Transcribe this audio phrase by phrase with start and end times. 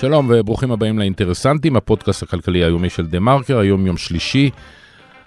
[0.00, 4.50] שלום וברוכים הבאים לאינטרסנטים, הפודקאסט הכלכלי היומי של דה מרקר, היום יום שלישי,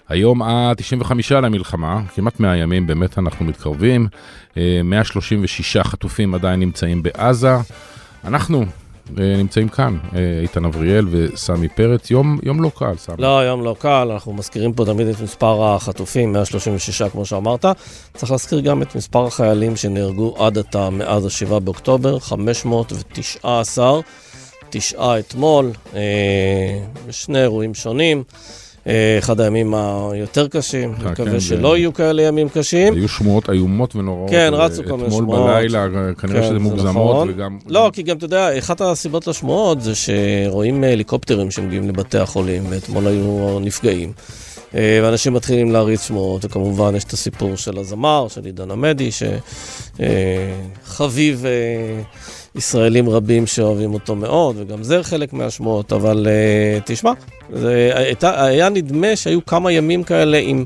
[0.08, 4.08] היום ה-95 למלחמה, כמעט 100 ימים, באמת אנחנו מתקרבים,
[4.84, 7.56] 136 אה, חטופים עדיין נמצאים בעזה.
[8.24, 8.64] אנחנו
[9.18, 13.16] אה, נמצאים כאן, אה, איתן אבריאל וסמי פרץ, יום, יום לא קל, סמי.
[13.18, 17.66] לא, יום לא קל, אנחנו מזכירים פה תמיד את מספר החטופים, 136 כמו שאמרת.
[18.14, 24.00] צריך להזכיר גם את מספר החיילים שנהרגו עד עתה מאז ה-7 באוקטובר, 519.
[24.70, 26.00] תשעה אתמול, אה,
[27.10, 28.22] שני אירועים שונים.
[28.86, 32.94] אה, אחד הימים היותר קשים, אני אה, מקווה כן, שלא יהיו כאלה ימים קשים.
[32.94, 34.30] היו שמועות איומות ונוראות.
[34.30, 35.34] כן, רצו כל מיני שמועות.
[35.34, 35.86] אתמול בלילה,
[36.18, 37.30] כנראה כן, שזה מוגזמות נכון.
[37.30, 37.58] וגם...
[37.66, 43.06] לא, כי גם, אתה יודע, אחת הסיבות לשמועות זה שרואים הליקופטרים שמגיעים לבתי החולים, ואתמול
[43.06, 44.12] היו נפגעים.
[44.74, 49.10] ואנשים מתחילים להריץ שמועות, וכמובן יש את הסיפור של הזמר, של עידן עמדי,
[50.00, 51.44] שחביב...
[52.54, 57.12] ישראלים רבים שאוהבים אותו מאוד, וגם זה חלק מהשמועות, אבל uh, תשמע,
[57.52, 60.64] זה, היה, היה נדמה שהיו כמה ימים כאלה עם...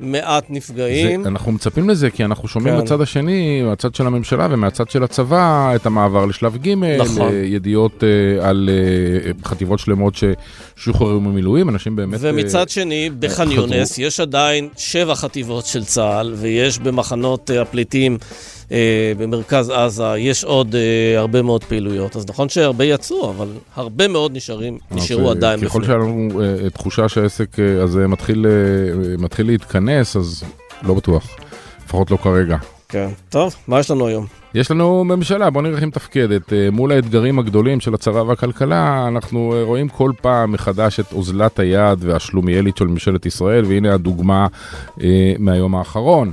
[0.00, 1.22] מעט נפגעים.
[1.22, 2.84] זה, אנחנו מצפים לזה כי אנחנו שומעים כן.
[2.84, 7.32] בצד השני, מהצד של הממשלה ומהצד של הצבא, את המעבר לשלב ג', נכון.
[7.44, 8.70] ידיעות uh, על
[9.42, 10.14] uh, חטיבות שלמות
[10.76, 12.18] ששוחררו ממילואים, אנשים באמת...
[12.22, 18.12] ומצד uh, שני, בח'אן יונס יש עדיין שבע חטיבות של צה"ל, ויש במחנות uh, הפליטים
[18.12, 18.26] אה,
[19.18, 22.16] במרכז עזה, יש עוד אה, הרבה מאוד פעילויות.
[22.16, 25.70] אז נכון שהרבה יצאו, אבל הרבה מאוד נשארים, נשארו עדיין בפנים.
[25.70, 30.44] ככל שהיה לנו אה, תחושה שהעסק אה, הזה מתחיל, אה, מתחיל להתכנס, אז
[30.82, 31.36] לא בטוח.
[31.84, 32.56] לפחות לא כרגע.
[32.88, 33.08] כן.
[33.28, 34.26] טוב, מה יש לנו היום?
[34.54, 36.52] יש לנו ממשלה, בוא נראה איך היא מתפקדת.
[36.52, 41.58] אה, מול האתגרים הגדולים של הצבא והכלכלה, אנחנו אה, רואים כל פעם מחדש את אוזלת
[41.58, 44.46] היד והשלומיאלית של ממשלת ישראל, והנה הדוגמה
[45.02, 46.32] אה, מהיום האחרון.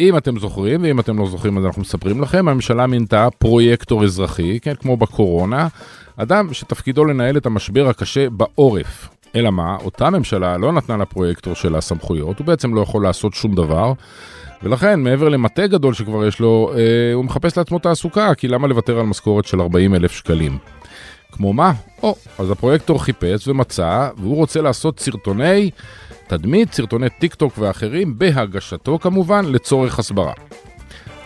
[0.00, 4.60] אם אתם זוכרים, ואם אתם לא זוכרים אז אנחנו מספרים לכם, הממשלה מינתה פרויקטור אזרחי,
[4.60, 5.68] כן, כמו בקורונה,
[6.16, 9.08] אדם שתפקידו לנהל את המשבר הקשה בעורף.
[9.36, 13.54] אלא מה, אותה ממשלה לא נתנה לפרויקטור שלה סמכויות, הוא בעצם לא יכול לעשות שום
[13.54, 13.92] דבר,
[14.62, 18.98] ולכן מעבר למטה גדול שכבר יש לו, אה, הוא מחפש לעצמו תעסוקה, כי למה לוותר
[19.00, 20.58] על משכורת של 40 אלף שקלים?
[21.32, 21.72] כמו מה?
[22.02, 25.70] או, אז הפרויקטור חיפש ומצא, והוא רוצה לעשות סרטוני
[26.26, 30.32] תדמית, סרטוני טיק טוק ואחרים, בהגשתו כמובן, לצורך הסברה.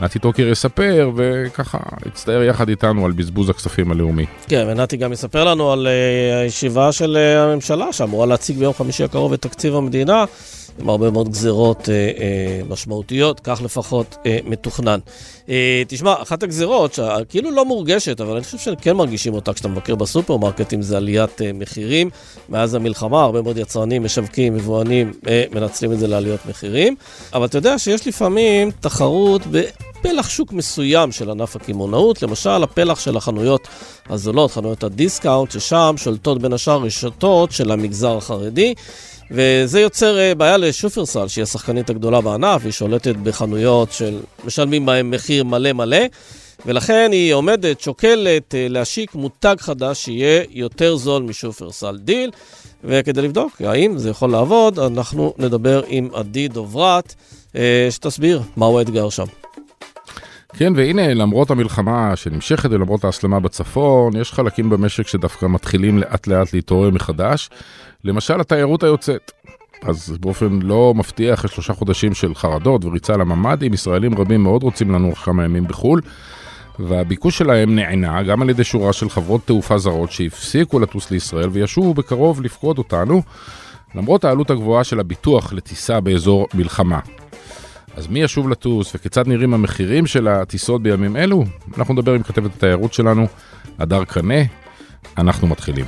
[0.00, 4.26] נתי טוקר יספר, וככה יצטער יחד איתנו על בזבוז הכספים הלאומי.
[4.48, 9.04] כן, ונתי גם יספר לנו על אה, הישיבה של אה, הממשלה, שאמורה להציג ביום חמישי
[9.04, 10.24] הקרוב את תקציב המדינה.
[10.78, 14.98] עם הרבה מאוד גזרות אה, אה, משמעותיות, כך לפחות אה, מתוכנן.
[15.48, 19.94] אה, תשמע, אחת הגזרות, שכאילו לא מורגשת, אבל אני חושב שכן מרגישים אותה כשאתה מבקר
[19.94, 22.10] בסופרמרקטים, זה עליית אה, מחירים.
[22.48, 26.96] מאז המלחמה, הרבה מאוד יצרנים, משווקים, יבואנים, אה, מנצלים את זה לעליות מחירים.
[27.34, 29.62] אבל אתה יודע שיש לפעמים תחרות ב...
[30.02, 33.68] פלח שוק מסוים של ענף הקמעונאות, למשל הפלח של החנויות
[34.10, 38.74] הזולות, חנויות הדיסקאונט, ששם שולטות בין השאר רשתות של המגזר החרדי.
[39.32, 45.44] וזה יוצר אה, בעיה לשופרסל, שהיא השחקנית הגדולה בענף, היא שולטת בחנויות שמשלמים בהם מחיר
[45.44, 46.00] מלא מלא,
[46.66, 52.30] ולכן היא עומדת, שוקלת אה, להשיק מותג חדש שיהיה יותר זול משופרסל דיל.
[52.84, 57.14] וכדי לבדוק האם זה יכול לעבוד, אנחנו נדבר עם עדי דוברת,
[57.56, 59.41] אה, שתסביר מהו האתגר שם.
[60.56, 66.52] כן, והנה, למרות המלחמה שנמשכת ולמרות ההסלמה בצפון, יש חלקים במשק שדווקא מתחילים לאט לאט
[66.52, 67.50] להתעורר מחדש.
[68.04, 69.32] למשל, התיירות היוצאת.
[69.82, 74.90] אז באופן לא מפתיע, אחרי שלושה חודשים של חרדות וריצה לממ"דים, ישראלים רבים מאוד רוצים
[74.90, 76.00] לנוח כמה ימים בחו"ל,
[76.78, 81.94] והביקוש שלהם נענה גם על ידי שורה של חברות תעופה זרות שהפסיקו לטוס לישראל וישובו
[81.94, 83.22] בקרוב לפקוד אותנו,
[83.94, 86.98] למרות העלות הגבוהה של הביטוח לטיסה באזור מלחמה.
[87.96, 91.44] אז מי ישוב לטוס וכיצד נראים המחירים של הטיסות בימים אלו?
[91.78, 93.26] אנחנו נדבר עם כתבת התיירות שלנו,
[93.78, 94.34] הדר קנה.
[95.18, 95.84] אנחנו מתחילים.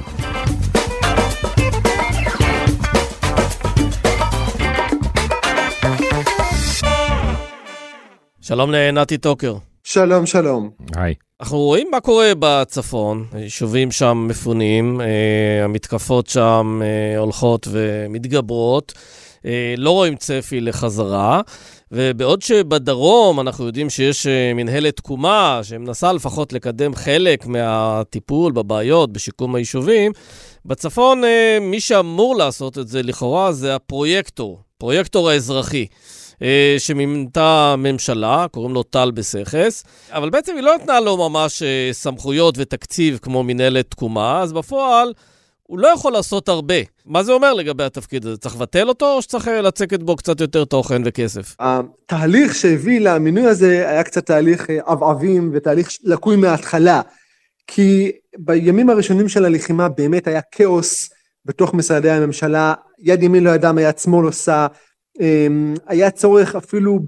[8.40, 9.56] שלום לנתי טוקר.
[9.84, 10.70] שלום, שלום.
[10.96, 11.14] היי.
[11.40, 18.92] אנחנו רואים מה קורה בצפון, יישובים שם מפונים, אה, המתקפות שם אה, הולכות ומתגברות,
[19.46, 21.40] אה, לא רואים צפי לחזרה,
[21.92, 29.54] ובעוד שבדרום אנחנו יודעים שיש אה, מנהלת תקומה שמנסה לפחות לקדם חלק מהטיפול בבעיות, בשיקום
[29.54, 30.12] היישובים,
[30.64, 35.86] בצפון אה, מי שאמור לעשות את זה לכאורה זה הפרויקטור, פרויקטור האזרחי.
[36.42, 42.54] אה, שמינתה הממשלה, קוראים לו טל בסכס, אבל בעצם היא לא נתנה לו ממש סמכויות
[42.58, 45.12] ותקציב כמו מנהלת תקומה, אז בפועל
[45.66, 46.74] הוא לא יכול לעשות הרבה.
[47.06, 48.36] מה זה אומר לגבי התפקיד הזה?
[48.36, 51.56] צריך לבטל אותו, או שצריך אה, לצקת בו קצת יותר תוכן וכסף?
[51.60, 57.00] התהליך שהביא למינוי הזה היה קצת תהליך אה, עבעבים ותהליך לקוי מההתחלה.
[57.66, 61.10] כי בימים הראשונים של הלחימה באמת היה כאוס
[61.44, 64.66] בתוך משרדי הממשלה, יד ימין לא ידע מה יד שמאל עושה,
[65.86, 66.98] היה צורך אפילו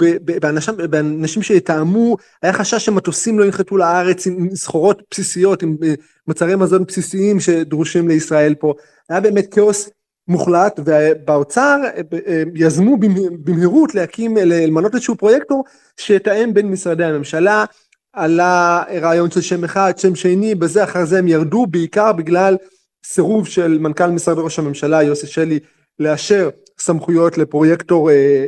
[0.41, 5.95] באנשים, באנשים שיתאמו, היה חשש שמטוסים לא ינחתו לארץ עם סחורות בסיסיות, עם אה,
[6.29, 8.75] מוצרי מזון בסיסיים שדרושים לישראל פה.
[9.09, 9.91] היה באמת כאוס
[10.29, 12.97] מוחלט, ובאוצר אה, אה, יזמו
[13.45, 15.65] במהירות להקים, למנות איזשהו פרויקטור
[15.97, 17.65] שיתאם בין משרדי הממשלה.
[18.13, 22.57] עלה רעיון של שם אחד, שם שני, בזה אחר זה הם ירדו, בעיקר בגלל
[23.05, 25.59] סירוב של מנכ"ל משרד ראש הממשלה יוסי שלי
[25.99, 28.47] לאשר סמכויות לפרויקטור אה,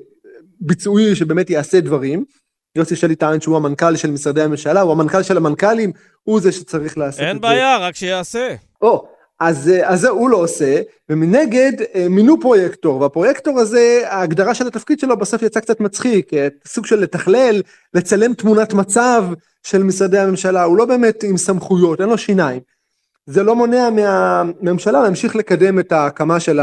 [0.60, 2.24] ביצועי שבאמת יעשה דברים.
[2.76, 5.92] יוסי שלי טען שהוא המנכ"ל של משרדי הממשלה, הוא המנכ"ל של המנכ"לים,
[6.22, 7.28] הוא זה שצריך לעשות את זה.
[7.28, 8.54] אין בעיה, רק שיעשה.
[8.82, 9.08] או,
[9.40, 14.66] אז, אה, אז זה הוא לא עושה, ומנגד אה, מינו פרויקטור, והפרויקטור הזה, ההגדרה של
[14.66, 17.62] התפקיד שלו בסוף יצא קצת מצחיק, אה, סוג של לתכלל,
[17.94, 19.24] לצלם תמונת מצב
[19.62, 22.60] של משרדי הממשלה, הוא לא באמת עם סמכויות, אין לו שיניים.
[23.26, 26.60] זה לא מונע מהממשלה להמשיך לקדם את ההקמה של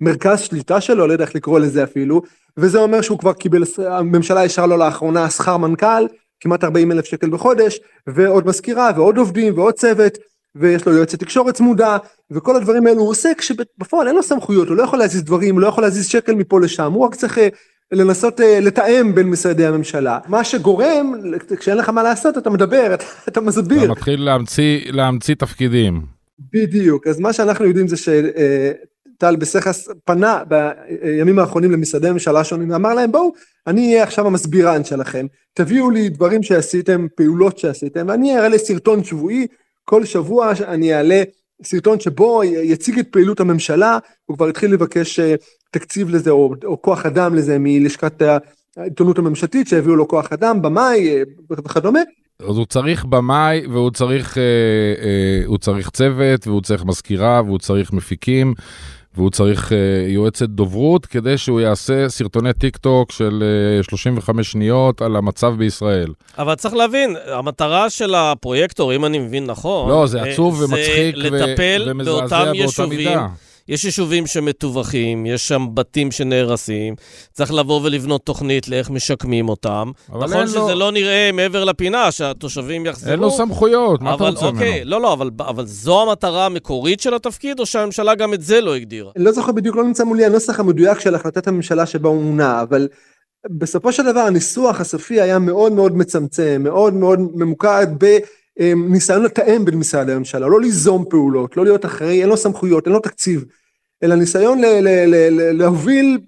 [0.00, 2.22] המרכז שליטה שלו, לא יודע איך לקרוא לזה אפילו,
[2.56, 6.06] וזה אומר שהוא כבר קיבל, הממשלה אישרה לו לאחרונה שכר מנכ"ל,
[6.40, 10.18] כמעט 40 אלף שקל בחודש, ועוד מזכירה ועוד עובדים ועוד צוות,
[10.54, 11.98] ויש לו יועצת תקשורת צמודה,
[12.30, 15.62] וכל הדברים האלו הוא עושה כשבפועל אין לו סמכויות, הוא לא יכול להזיז דברים, הוא
[15.62, 17.48] לא יכול להזיז שקל מפה לשם, הוא רק צריך אה,
[17.92, 20.18] לנסות אה, לתאם בין משרדי הממשלה.
[20.28, 21.14] מה שגורם,
[21.58, 23.84] כשאין לך מה לעשות אתה מדבר, אתה, אתה מסביר.
[23.84, 26.02] אתה מתחיל להמציא, להמציא תפקידים.
[26.52, 27.96] בדיוק, אז מה שאנחנו יודעים זה
[29.20, 33.32] שטל בסכס פנה בימים האחרונים למשרדי הממשלה שונים ואמר להם בואו
[33.66, 39.46] אני אהיה עכשיו המסבירן שלכם, תביאו לי דברים שעשיתם, פעולות שעשיתם, ואני אראה לסרטון שבועי,
[39.84, 41.22] כל שבוע אני אעלה
[41.64, 45.34] סרטון שבו יציג את פעילות הממשלה, הוא כבר התחיל לבקש אה,
[45.70, 48.22] תקציב לזה או, או כוח אדם לזה מלשכת
[48.76, 52.00] העיתונות הממשלתית שהביאו לו כוח אדם, במאי אה, וכדומה.
[52.48, 57.92] אז הוא צריך במאי והוא צריך, אה, אה, צריך צוות והוא צריך מזכירה והוא צריך
[57.92, 58.54] מפיקים.
[59.16, 59.74] והוא צריך uh,
[60.08, 63.42] יועצת דוברות כדי שהוא יעשה סרטוני טיק טוק של
[63.80, 66.12] uh, 35 שניות על המצב בישראל.
[66.38, 71.16] אבל צריך להבין, המטרה של הפרויקטור, אם אני מבין נכון, לא, זה עצוב uh, ומצחיק
[71.16, 73.18] לטפל באותם יישובים.
[73.70, 76.94] יש יישובים שמטווחים, יש שם בתים שנהרסים,
[77.32, 79.90] צריך לבוא ולבנות תוכנית לאיך משקמים אותם.
[80.08, 80.74] נכון שזה לו...
[80.74, 83.10] לא נראה מעבר לפינה, שהתושבים יחזרו.
[83.10, 84.90] אין לו סמכויות, מה אתה רוצה אוקיי, ממנו?
[84.90, 88.76] לא, לא, אבל, אבל זו המטרה המקורית של התפקיד, או שהממשלה גם את זה לא
[88.76, 89.10] הגדירה?
[89.16, 92.62] אני לא זוכר בדיוק, לא נמצא מולי הנוסח המדויק של החלטת הממשלה שבה הוא מונה,
[92.62, 92.88] אבל...
[93.50, 97.86] בסופו של דבר הניסוח הסופי היה מאוד מאוד מצמצם, מאוד מאוד ממוקד
[98.60, 102.92] בניסיון לתאם בין משרדי הממשלה, לא ליזום פעולות, לא להיות אחראי, אין לו סמכויות, אין
[102.92, 103.44] לו תקציב.
[104.02, 106.18] אלא ניסיון ל- ל- ל- ל- להוביל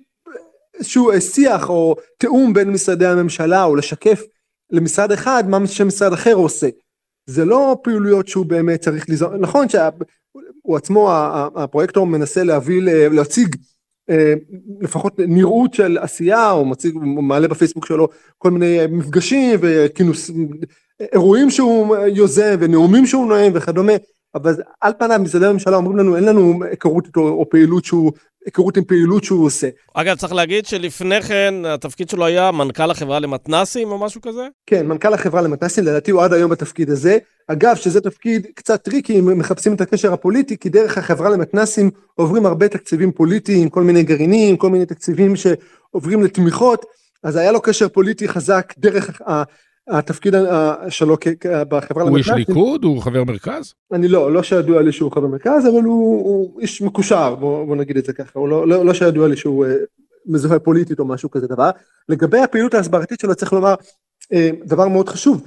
[0.75, 4.23] איזשהו שיח או תיאום בין משרדי הממשלה או לשקף
[4.71, 6.69] למשרד אחד מה שמשרד אחר עושה.
[7.27, 11.11] זה לא פעילויות שהוא באמת צריך ליזום, נכון שהוא עצמו
[11.57, 13.57] הפרויקטור מנסה להביא, להציג
[14.11, 14.35] אה,
[14.81, 18.09] לפחות נראות של עשייה או מציג, הוא מעלה בפייסבוק שלו
[18.39, 20.31] כל מיני מפגשים וכינוס,
[21.13, 23.93] אירועים שהוא יוזם ונאומים שהוא נואם וכדומה
[24.35, 28.13] אבל על פניו משרדי הממשלה אומרים לנו אין לנו היכרות איתו או פעילות שהוא,
[28.47, 29.69] היכרות עם פעילות שהוא עושה.
[29.95, 34.49] אגב, צריך להגיד שלפני כן התפקיד שלו היה מנכ"ל החברה למתנסים או משהו כזה?
[34.67, 37.19] כן, מנכ"ל החברה למתנסים, לדעתי הוא עד היום בתפקיד הזה.
[37.49, 42.47] אגב, שזה תפקיד קצת טריקי אם מחפשים את הקשר הפוליטי, כי דרך החברה למתנסים עוברים
[42.47, 46.87] הרבה תקציבים פוליטיים, כל מיני גרעינים, כל מיני תקציבים שעוברים לתמיכות,
[47.23, 49.21] אז היה לו קשר פוליטי חזק דרך
[49.89, 50.35] התפקיד
[50.89, 52.03] שלו בחברה.
[52.03, 52.85] הוא איש ליכוד?
[52.85, 53.75] הוא חבר מרכז?
[53.93, 57.77] אני לא, לא שידוע לי שהוא חבר מרכז, אבל הוא, הוא איש מקושר, בוא, בוא
[57.77, 59.75] נגיד את זה ככה, הוא לא, לא, לא שידוע לי שהוא אה,
[60.27, 61.71] מזוהה פוליטית או משהו כזה דבר.
[62.09, 63.75] לגבי הפעילות ההסברתית שלו צריך לומר
[64.33, 65.43] אה, דבר מאוד חשוב,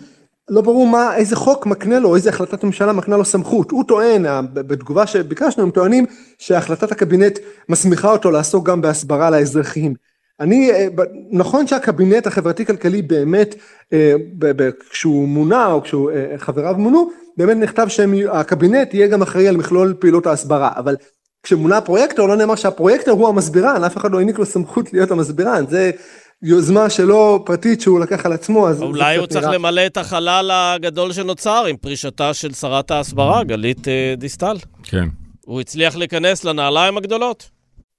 [0.50, 3.72] לא ברור מה, איזה חוק מקנה לו, איזה החלטת ממשלה מקנה לו סמכות.
[3.72, 6.06] הוא טוען, בתגובה שביקשנו, הם טוענים
[6.38, 7.40] שהחלטת הקבינט
[7.70, 9.94] מסמיכה אותו לעסוק גם בהסברה לאזרחים.
[10.40, 10.88] אני, אה,
[11.32, 13.56] נכון שהקבינט החברתי כלכלי באמת,
[13.94, 14.14] אה,
[14.90, 20.28] כשהוא מונה או כשחבריו אה, מונו, באמת נכתב שהקבינט יהיה גם אחראי על מכלול פעילות
[20.28, 20.96] ההסברה, אבל
[21.44, 25.66] כשמונה הפרויקטור לא נאמר שהפרויקטור הוא המסבירן, אף אחד לא העניק לו סמכות להיות המסבירן,
[25.70, 25.92] זה
[26.44, 28.82] יוזמה שלו פרטית שהוא לקח על עצמו, אז...
[28.82, 29.56] אולי הוא צריך נראה...
[29.56, 33.88] למלא את החלל הגדול שנוצר עם פרישתה של שרת ההסברה, גלית
[34.18, 34.58] דיסטל.
[34.84, 35.08] כן.
[35.46, 37.55] הוא הצליח להיכנס לנעליים הגדולות.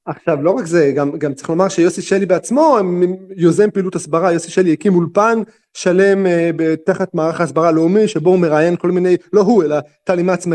[0.07, 2.79] עכשיו לא רק זה גם גם צריך לומר שיוסי שלי בעצמו
[3.37, 4.33] יוזם פעילות הסברה.
[4.33, 5.43] יוסי שלי הקים אולפן
[5.75, 6.51] שלם אה,
[6.87, 10.47] תחת מערך ההסברה הלאומי שבו הוא מראיין כל מיני לא הוא אלא טלי מצ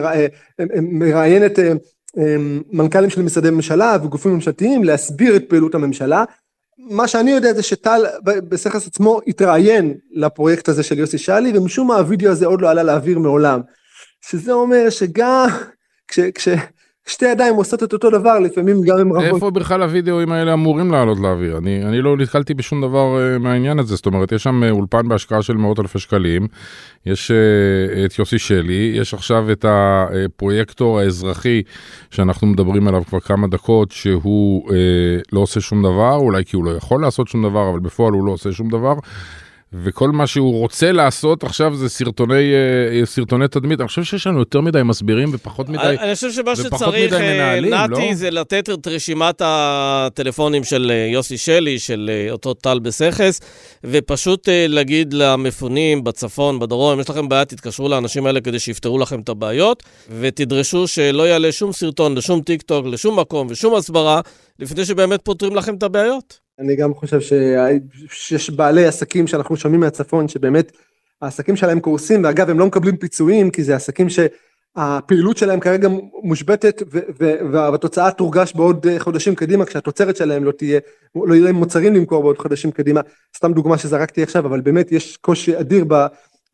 [0.81, 1.73] מראיין, אה, את אה,
[2.71, 6.23] מנכ"לים של משרדי ממשלה וגופים ממשלתיים להסביר את פעילות הממשלה.
[6.77, 11.95] מה שאני יודע זה שטל בסכס עצמו התראיין לפרויקט הזה של יוסי שלי ומשום מה
[11.95, 13.61] הווידאו הזה עוד לא עלה לאוויר מעולם.
[14.29, 15.47] שזה אומר שגם
[16.07, 16.47] כש, כש,
[17.05, 19.35] שתי ידיים עושות את אותו דבר לפעמים גם הם רבות.
[19.35, 21.57] איפה בכלל הווידאוים האלה אמורים לעלות לאוויר?
[21.57, 25.07] אני, אני לא נתקלתי בשום דבר uh, מהעניין הזה, זאת אומרת יש שם uh, אולפן
[25.07, 26.47] בהשקעה של מאות אלפי שקלים,
[27.05, 31.61] יש uh, את יוסי שלי, יש עכשיו את הפרויקטור האזרחי
[32.11, 34.73] שאנחנו מדברים עליו כבר כמה דקות, שהוא uh,
[35.31, 38.25] לא עושה שום דבר, אולי כי הוא לא יכול לעשות שום דבר, אבל בפועל הוא
[38.25, 38.93] לא עושה שום דבר.
[39.73, 44.39] וכל מה שהוא רוצה לעשות עכשיו זה סרטוני אה, סרטוני תדמית אני חושב שיש לנו
[44.39, 48.13] יותר מדי מסבירים ופחות מדי אני חושב שמה שצריך אה, נתי לא?
[48.13, 53.41] זה לתת את רשימת הטלפונים של אה, יוסי שלי של אותו טל בסכס
[53.83, 59.19] ופשוט להגיד למפונים בצפון בדרום אם יש לכם בעיה תתקשרו לאנשים האלה כדי שיפתרו לכם
[59.19, 59.83] את הבעיות
[60.19, 64.21] ותדרשו שלא יעלה שום סרטון לשום טיק טוק לשום מקום ושום הסברה
[64.59, 66.40] לפני שבאמת פותרים לכם את הבעיות.
[66.61, 67.19] אני גם חושב
[68.09, 70.71] שיש בעלי עסקים שאנחנו שומעים מהצפון שבאמת
[71.21, 75.87] העסקים שלהם קורסים ואגב הם לא מקבלים פיצויים כי זה עסקים שהפעילות שלהם כרגע
[76.23, 76.83] מושבתת
[77.51, 80.79] והתוצאה תורגש בעוד חודשים קדימה כשהתוצרת שלהם לא תהיה,
[81.15, 83.01] לא יהיה להם מוצרים למכור בעוד חודשים קדימה,
[83.37, 85.85] סתם דוגמה שזרקתי עכשיו אבל באמת יש קושי אדיר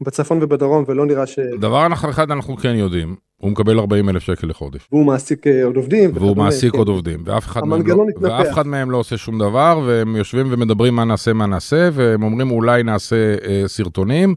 [0.01, 1.39] בצפון ובדרום ולא נראה ש...
[1.59, 4.87] דבר אחד אנחנו כן יודעים הוא מקבל 40 אלף שקל לחודש.
[4.91, 6.11] והוא מעסיק אה, עוד עובדים.
[6.13, 6.77] והוא מעסיק כן.
[6.77, 10.47] עוד עובדים, ואף אחד, מהם לא, ואף אחד מהם לא עושה שום דבר, והם יושבים
[10.49, 14.35] ומדברים מה נעשה, מה נעשה, והם אומרים אולי נעשה אה, סרטונים,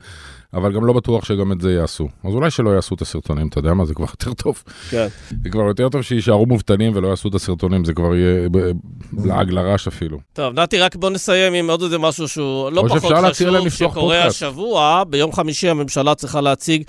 [0.55, 2.09] אבל גם לא בטוח שגם את זה יעשו.
[2.25, 4.63] אז אולי שלא יעשו את הסרטונים, אתה יודע מה, זה כבר יותר טוב.
[4.91, 5.07] כן.
[5.45, 8.49] זה כבר יותר טוב שיישארו מובטלים ולא יעשו את הסרטונים, זה כבר יהיה
[9.25, 10.19] לעג לרש אפילו.
[10.33, 15.05] טוב, נתי, רק בוא נסיים עם עוד איזה משהו שהוא לא פחות חשוב, שקורה השבוע,
[15.09, 16.83] ביום חמישי הממשלה צריכה להציג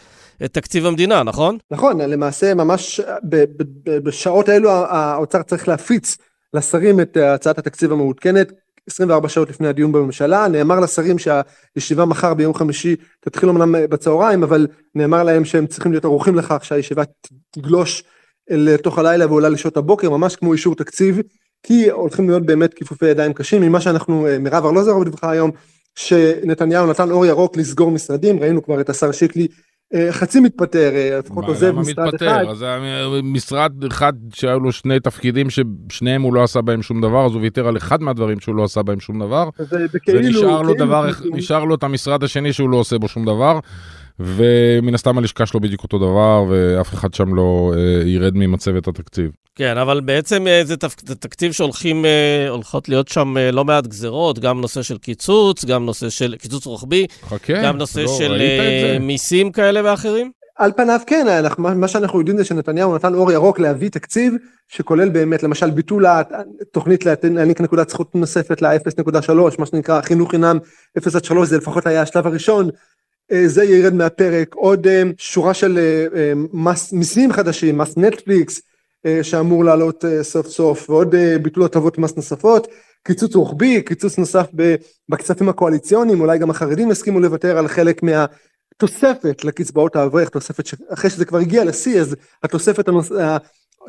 [0.45, 1.57] את תקציב המדינה, נכון?
[1.71, 3.01] נכון, למעשה ממש
[4.03, 6.17] בשעות האלו האוצר צריך להפיץ
[6.53, 8.51] לשרים את הצעת התקציב המעודכנת.
[8.87, 14.67] 24 שעות לפני הדיון בממשלה, נאמר לשרים שהישיבה מחר ביום חמישי תתחיל אמנם בצהריים, אבל
[14.95, 17.03] נאמר להם שהם צריכים להיות ערוכים לכך שהישיבה
[17.51, 18.03] תגלוש
[18.49, 21.19] לתוך הלילה ועולה לשעות הבוקר, ממש כמו אישור תקציב,
[21.63, 25.51] כי הולכים להיות באמת כיפופי ידיים קשים, ממה שאנחנו, מירב ארלוזר בדברך היום,
[25.95, 29.47] שנתניהו נתן אור ירוק לסגור משרדים, ראינו כבר את השר שיקלי אה,
[30.11, 32.27] חצי מתפטר, אה, לפחות עוזב משרד מתפטר?
[32.27, 32.45] אחד.
[32.49, 32.65] אז
[33.23, 37.41] משרד אחד שהיו לו שני תפקידים ששניהם הוא לא עשה בהם שום דבר, אז הוא
[37.41, 39.49] ויתר על אחד מהדברים שהוא לא עשה בהם שום דבר.
[40.07, 43.59] ונשאר לו דבר, נשאר לו את המשרד השני שהוא לא עושה בו שום דבר.
[44.25, 49.31] ומן הסתם הלשכה שלו בדיוק אותו דבר, ואף אחד שם לא אה, ירד ממצבת התקציב.
[49.55, 50.95] כן, אבל בעצם אה, זה, תפ...
[51.05, 55.65] זה תקציב שהולכים, אה, הולכות להיות שם אה, לא מעט גזרות, גם נושא של קיצוץ,
[55.65, 60.31] גם נושא של קיצוץ רוחבי, חכה, גם נושא לא, של אה, מיסים כאלה ואחרים.
[60.57, 64.33] על פניו כן, אנחנו, מה שאנחנו יודעים זה שנתניהו נתן אור ירוק להביא תקציב
[64.67, 66.05] שכולל באמת למשל ביטול
[66.61, 70.57] התוכנית להעניק נקודת זכות נוספת ל-0.3, מה שנקרא חינוך חינם
[70.97, 72.71] 0 עד 3, זה לפחות היה השלב הראשון, אה,
[73.45, 75.79] זה ירד מהפרק, עוד אה, שורה של
[76.15, 78.61] אה, מס, מיסים חדשים, מס נטפליקס
[79.21, 82.67] שאמור לעלות סוף סוף, ועוד ביטול הטבות מס נוספות,
[83.03, 84.47] קיצוץ רוחבי, קיצוץ נוסף
[85.09, 88.25] בכספים הקואליציוניים, אולי גם החרדים יסכימו לוותר על חלק מה...
[88.77, 93.11] תוספת לקצבאות האברך, תוספת שאחרי שזה כבר הגיע לשיא אז התוספת הנוס...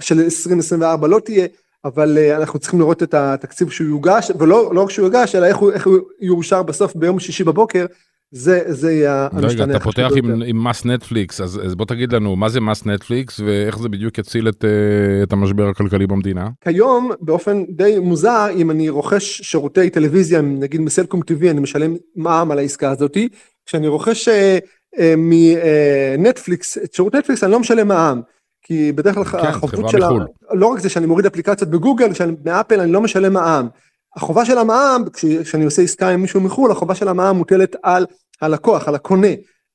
[0.00, 1.46] של 2024 לא תהיה,
[1.84, 5.56] אבל אנחנו צריכים לראות את התקציב שהוא יוגש, ולא לא רק שהוא יוגש, אלא איך
[5.56, 7.86] הוא, איך הוא יאושר בסוף ביום שישי בבוקר,
[8.34, 12.12] זה, זה יהיה המשתנה רגע, אתה פותח עם, עם מס נטפליקס, אז, אז בוא תגיד
[12.12, 16.48] לנו, מה זה מס נטפליקס ואיך זה בדיוק יציל את, אה, את המשבר הכלכלי במדינה?
[16.60, 22.50] כיום, באופן די מוזר, אם אני רוכש שירותי טלוויזיה, נגיד מסלקום TV, אני משלם מע"מ
[22.50, 23.28] על העסקה הזאתי,
[23.66, 24.58] כשאני רוכש אה,
[24.98, 28.20] אה, מנטפליקס, את שירות נטפליקס אני לא משלם מע"מ.
[28.64, 30.08] כי בדרך כלל כן, החובות שלה,
[30.52, 33.68] לא רק זה שאני מוריד אפליקציות בגוגל, שאני, באפל אני לא משלם מע"מ.
[34.16, 35.04] החובה של המע"מ,
[35.44, 38.06] כשאני עושה עסקה עם מישהו מחו"ל, החובה של המע"מ מוטלת על
[38.42, 39.28] הלקוח, על הקונה,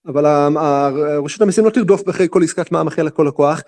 [0.08, 0.26] אבל
[1.24, 3.62] רשות המיסים לא תרדוף אחרי כל עסקת מע"מ אחרי לכל לקוח.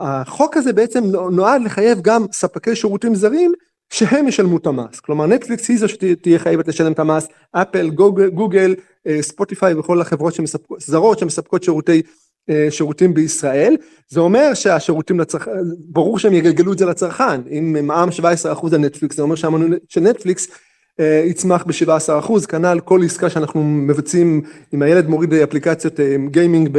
[0.00, 3.52] החוק הזה בעצם נועד לחייב גם ספקי שירותים זרים
[3.90, 8.28] שהם ישלמו את המס, כלומר נטפליקס היא זו שתהיה חייבת לשלם את המס, אפל, גוגל,
[8.28, 8.74] גוגל
[9.06, 12.02] אה, ספוטיפיי וכל החברות שמספקות, זרות שמספקות שירותי
[12.50, 13.76] אה, שירותים בישראל,
[14.08, 15.50] זה אומר שהשירותים לצרכן,
[15.88, 20.00] ברור שהם יגלגלו את זה לצרכן, אם מע"מ 17% על נטפליקס, זה אומר שהמנוי של
[20.00, 20.48] נטפליקס
[21.26, 24.42] יצמח ב-17%, כנ"ל כל עסקה שאנחנו מבצעים,
[24.74, 26.78] אם הילד מוריד אפליקציות אה, גיימינג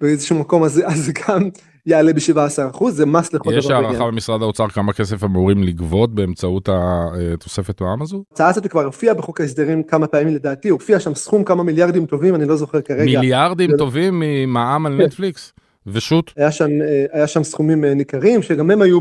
[0.00, 1.48] באיזשהו מקום, אז זה גם
[1.86, 3.58] יעלה ב-17%, זה מס לכל דבר.
[3.58, 8.24] יש הערכה במשרד האוצר כמה כסף אמורים לגבות באמצעות התוספת מע"מ הזו?
[8.30, 12.34] ההצעה הזאת כבר הופיעה בחוק ההסדרים כמה פעמים לדעתי, הופיע שם סכום כמה מיליארדים טובים,
[12.34, 13.04] אני לא זוכר כרגע.
[13.04, 15.04] מיליארדים טובים ממע"מ על כן.
[15.04, 15.52] נטפליקס?
[15.86, 16.32] ושות'?
[16.36, 16.68] היה שם,
[17.12, 18.98] היה שם סכומים ניכרים, שגם הם היו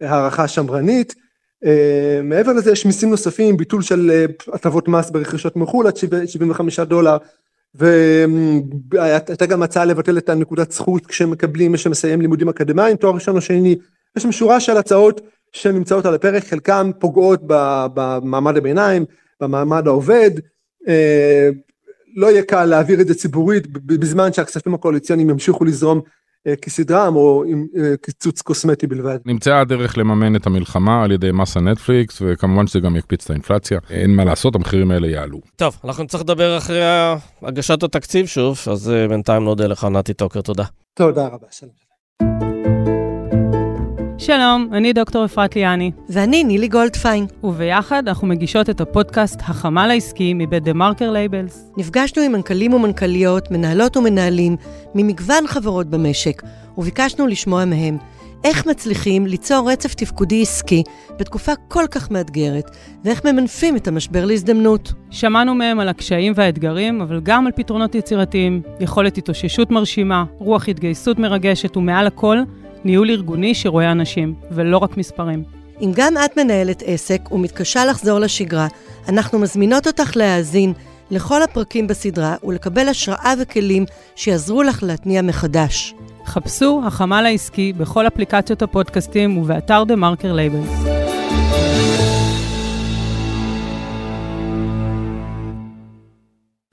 [0.00, 1.14] בהערכה שמרנית.
[1.64, 1.68] Uh,
[2.22, 7.16] מעבר לזה יש מיסים נוספים, ביטול של uh, הטבות מס ברכישות מחו"ל עד 75 דולר
[7.74, 13.40] והייתה גם הצעה לבטל את הנקודת זכות כשמקבלים מי שמסיים לימודים אקדמיים תואר ראשון או
[13.40, 13.76] שני.
[14.16, 15.20] יש שם שורה של הצעות
[15.52, 17.40] שנמצאות על הפרק חלקן פוגעות
[17.94, 19.04] במעמד הביניים
[19.40, 20.30] במעמד העובד.
[20.88, 21.50] אה,
[22.16, 26.12] לא יהיה קל להעביר את זה ציבורית בזמן שהכספים הקואליציוניים ימשיכו לזרום אה,
[26.62, 29.18] כסדרם או עם אה, קיצוץ קוסמטי בלבד.
[29.26, 33.78] נמצאה הדרך לממן את המלחמה על ידי מס הנטפליקס וכמובן שזה גם יקפיץ את האינפלציה
[33.90, 35.40] אין מה לעשות המחירים האלה יעלו.
[35.56, 36.82] טוב אנחנו נצטרך לדבר אחרי
[37.42, 40.64] הגשת התקציב שוב אז בינתיים נודה לך נתי טוקר תודה.
[40.94, 42.57] תודה רבה שלום.
[44.28, 45.90] שלום, אני דוקטור אפרת ליאני.
[46.08, 47.26] ואני נילי גולדפיין.
[47.44, 51.72] וביחד אנחנו מגישות את הפודקאסט החמ"ל העסקי מבית TheMarker Labels.
[51.76, 54.56] נפגשנו עם מנכ"לים ומנכ"ליות, מנהלות ומנהלים,
[54.94, 56.42] ממגוון חברות במשק,
[56.78, 57.96] וביקשנו לשמוע מהם
[58.44, 60.82] איך מצליחים ליצור רצף תפקודי עסקי
[61.18, 62.70] בתקופה כל כך מאתגרת,
[63.04, 64.92] ואיך ממנפים את המשבר להזדמנות.
[65.10, 71.18] שמענו מהם על הקשיים והאתגרים, אבל גם על פתרונות יצירתיים, יכולת התאוששות מרשימה, רוח התגייסות
[71.18, 72.38] מרגשת, ומעל הכל,
[72.84, 75.42] ניהול ארגוני שרואה אנשים, ולא רק מספרים.
[75.80, 78.66] אם גם את מנהלת עסק ומתקשה לחזור לשגרה,
[79.08, 80.72] אנחנו מזמינות אותך להאזין
[81.10, 83.84] לכל הפרקים בסדרה ולקבל השראה וכלים
[84.16, 85.94] שיעזרו לך להתניע מחדש.
[86.26, 90.62] חפשו החמ"ל העסקי בכל אפליקציות הפודקאסטים ובאתר דה מרקר לייב.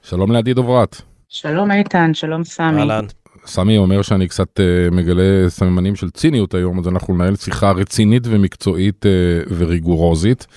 [0.01, 1.01] שלום לעדי דוברת.
[1.29, 2.79] שלום איתן, שלום סמי.
[2.79, 3.05] אהלן.
[3.45, 8.23] סמי אומר שאני קצת uh, מגלה סממנים של ציניות היום, אז אנחנו ננהל שיחה רצינית
[8.25, 10.47] ומקצועית uh, וריגורוזית.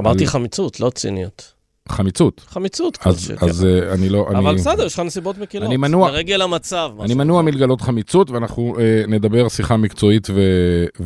[0.00, 0.30] אמרתי על...
[0.30, 1.52] חמיצות, לא ציניות.
[1.88, 2.40] חמיצות.
[2.48, 2.98] חמיצות.
[3.04, 4.26] אז, אז uh, אני לא...
[4.28, 4.56] אבל אני...
[4.56, 5.66] בסדר, יש לך נסיבות מקילות.
[5.68, 6.10] אני מנוע...
[6.10, 6.90] לרגל המצב.
[7.00, 10.40] אני מנוע מלגלות חמיצות, ואנחנו uh, נדבר שיחה מקצועית ו...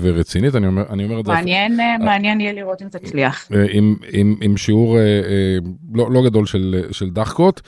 [0.00, 0.54] ורצינית.
[0.54, 1.32] אני אומר, אני אומר את זה...
[1.32, 3.48] מעניין, uh, מעניין יהיה לראות אם תצליח.
[3.52, 4.98] Uh, עם, עם, עם שיעור uh,
[5.64, 7.60] uh, לא, לא גדול של, של דחקות.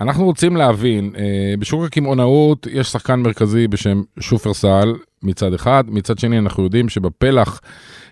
[0.00, 6.38] אנחנו רוצים להבין, אה, בשוק הקמעונאות יש שחקן מרכזי בשם שופרסל מצד אחד, מצד שני
[6.38, 7.60] אנחנו יודעים שבפלח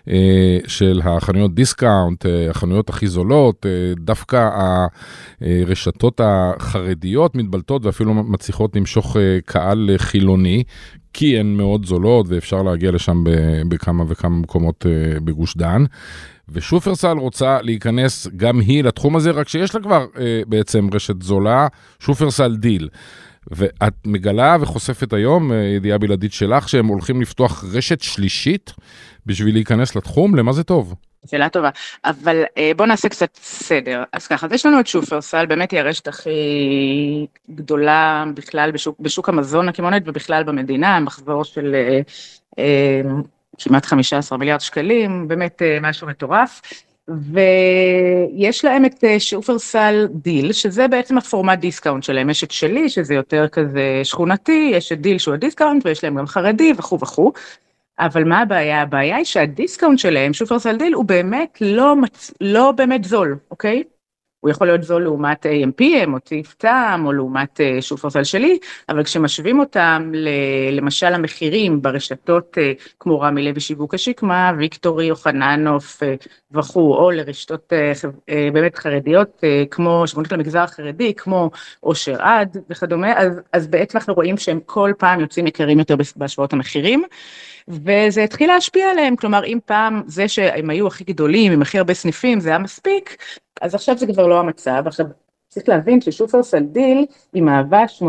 [0.09, 3.65] אה, של החנויות דיסקאונט, אה, החנויות הכי זולות,
[3.95, 4.49] דווקא
[5.41, 10.63] הרשתות החרדיות מתבלטות ואפילו מצליחות למשוך קהל חילוני,
[11.13, 13.23] כי הן מאוד זולות ואפשר להגיע לשם
[13.69, 14.85] בכמה וכמה מקומות
[15.23, 15.85] בגוש דן.
[16.51, 21.67] ושופרסל רוצה להיכנס גם היא לתחום הזה, רק שיש לה כבר אה, בעצם רשת זולה,
[21.99, 22.89] שופרסל דיל.
[23.51, 28.73] ואת מגלה וחושפת היום, אה, ידיעה בלעדית שלך, שהם הולכים לפתוח רשת שלישית
[29.25, 30.95] בשביל להיכנס לתחום, למה זה טוב?
[31.25, 31.69] שאלה טובה,
[32.05, 34.03] אבל אה, בואו נעשה קצת סדר.
[34.13, 36.29] אז ככה, אז יש לנו את שופרסל, באמת היא הרשת הכי
[37.49, 42.01] גדולה בכלל בשוק, בשוק המזון הקמעונית ובכלל במדינה, מחזור של אה,
[42.59, 43.01] אה,
[43.57, 46.61] כמעט 15 מיליארד שקלים, באמת אה, משהו מטורף.
[47.07, 53.13] ויש להם את אה, שופרסל דיל, שזה בעצם הפורמט דיסקאונט שלהם, יש את שלי, שזה
[53.13, 57.31] יותר כזה שכונתי, יש את דיל שהוא הדיסקאונט, ויש להם גם חרדי וכו' וכו'.
[57.99, 58.81] אבל מה הבעיה?
[58.81, 62.31] הבעיה היא שהדיסקאונט שלהם, שופרסל דיל, הוא באמת לא, מצ...
[62.41, 63.83] לא באמת זול, אוקיי?
[64.41, 69.03] הוא יכול להיות זול לעומת AMPM או טיפ טעם או לעומת אה, שופרסל שלי, אבל
[69.03, 70.11] כשמשווים אותם
[70.71, 76.15] למשל המחירים ברשתות אה, כמו רמי לוי שיווק השקמה, ויקטורי יוחננוף אה,
[76.51, 77.73] וכו', או לרשתות
[78.53, 81.51] באמת חרדיות כמו שמכוונות למגזר החרדי, כמו
[81.83, 86.53] אושר עד וכדומה, אז, אז בעצם אנחנו רואים שהם כל פעם יוצאים יקרים יותר בהשוואות
[86.53, 87.03] המחירים.
[87.67, 91.93] וזה התחיל להשפיע עליהם, כלומר אם פעם זה שהם היו הכי גדולים עם הכי הרבה
[91.93, 93.17] סניפים זה היה מספיק,
[93.61, 95.05] אז עכשיו זה כבר לא המצב, עכשיו
[95.49, 98.03] צריך להבין ששופרסל דיל היא מהווה 80%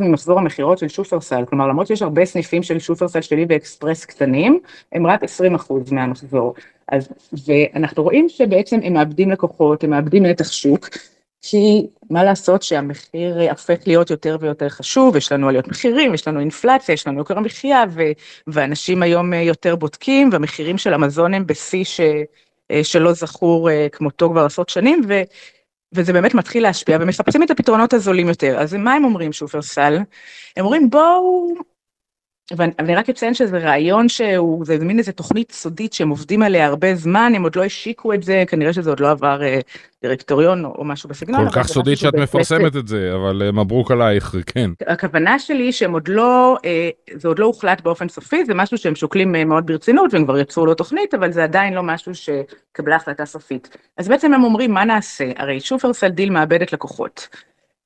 [0.00, 4.60] ממחזור המכירות של שופרסל, כלומר למרות שיש הרבה סניפים של שופרסל שלי ואקספרס קטנים,
[4.92, 5.26] הם רק 20%
[5.92, 6.54] מהמחזור.
[6.88, 7.08] אז,
[7.46, 10.88] ואנחנו רואים שבעצם הם מאבדים לקוחות, הם מאבדים נתח שוק,
[11.42, 16.40] כי מה לעשות שהמחיר הופך להיות יותר ויותר חשוב, יש לנו עליות מחירים, יש לנו
[16.40, 17.84] אינפלציה, יש לנו יוקר המחיה,
[18.46, 22.00] ואנשים היום יותר בודקים, והמחירים של המזון הם בשיא ש-
[22.82, 25.22] שלא זכור אה, כמותו כבר עשרות שנים, ו,
[25.94, 28.58] וזה באמת מתחיל להשפיע, ומחפשים את הפתרונות הזולים יותר.
[28.58, 29.98] אז מה הם אומרים שופרסל?
[30.56, 31.54] הם אומרים בואו
[32.56, 36.94] ואני רק אציין שזה רעיון שהוא, זה מין איזה תוכנית סודית שהם עובדים עליה הרבה
[36.94, 39.60] זמן, הם עוד לא השיקו את זה, כנראה שזה עוד לא עבר אה,
[40.02, 41.50] דירקטוריון או משהו בסגנון.
[41.50, 44.70] כל כך סודית שאת מפרסמת את זה, אבל אה, מברוק עלייך, כן.
[44.86, 48.94] הכוונה שלי שהם עוד לא, אה, זה עוד לא הוחלט באופן סופי, זה משהו שהם
[48.94, 52.96] שוקלים אה, מאוד ברצינות והם כבר יצרו לו תוכנית, אבל זה עדיין לא משהו שקיבלה
[52.96, 53.76] החלטה סופית.
[53.96, 57.28] אז בעצם הם אומרים מה נעשה, הרי שופרסל דיל מאבדת לקוחות.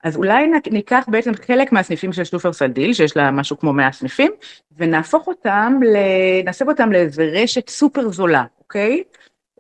[0.05, 4.33] אז אולי ניקח בעצם חלק מהסניפים של שופרסל דיל, שיש לה משהו כמו 100 סניפים,
[4.77, 5.81] ונהפוך אותם,
[6.45, 9.03] נסב אותם לאיזה רשת סופר זולה, אוקיי?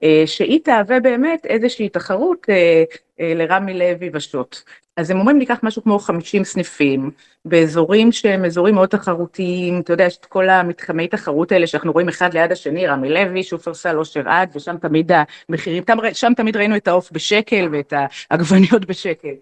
[0.02, 2.84] אה, שהיא תהווה באמת איזושהי תחרות אה,
[3.20, 4.56] אה, לרמי לוי ושוט.
[4.96, 7.10] אז הם אומרים ניקח משהו כמו 50 סניפים,
[7.44, 12.08] באזורים שהם אזורים מאוד תחרותיים, אתה יודע, יש את כל המתחמי תחרות האלה שאנחנו רואים
[12.08, 15.12] אחד ליד השני, רמי לוי, שופרסל, אושר עד, ושם תמיד
[15.48, 17.92] המחירים, שם תמיד ראינו את העוף בשקל ואת
[18.30, 19.34] העגבניות בשקל.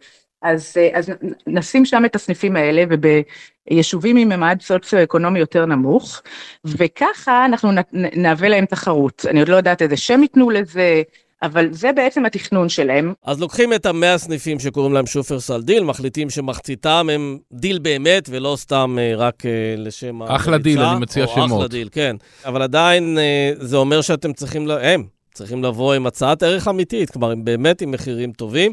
[0.42, 1.12] אז, אז
[1.46, 6.22] נשים שם את הסניפים האלה וביישובים עם ממד סוציו-אקונומי יותר נמוך,
[6.64, 9.26] וככה אנחנו נהווה להם תחרות.
[9.30, 11.02] אני עוד לא יודעת איזה שם ייתנו לזה,
[11.42, 13.12] אבל זה בעצם התכנון שלהם.
[13.24, 18.54] אז לוקחים את המאה סניפים שקוראים להם שופרסל דיל, מחליטים שמחציתם הם דיל באמת, ולא
[18.58, 20.36] סתם אה, רק אה, לשם המליצה.
[20.36, 21.52] אחלה דיל, אני מציע שמות.
[21.52, 22.16] אחלה דיל, כן.
[22.44, 25.04] אבל עדיין אה, זה אומר שאתם צריכים, הם
[25.38, 28.72] צריכים לבוא עם הצעת ערך אמיתית, כלומר, הם באמת עם מחירים טובים.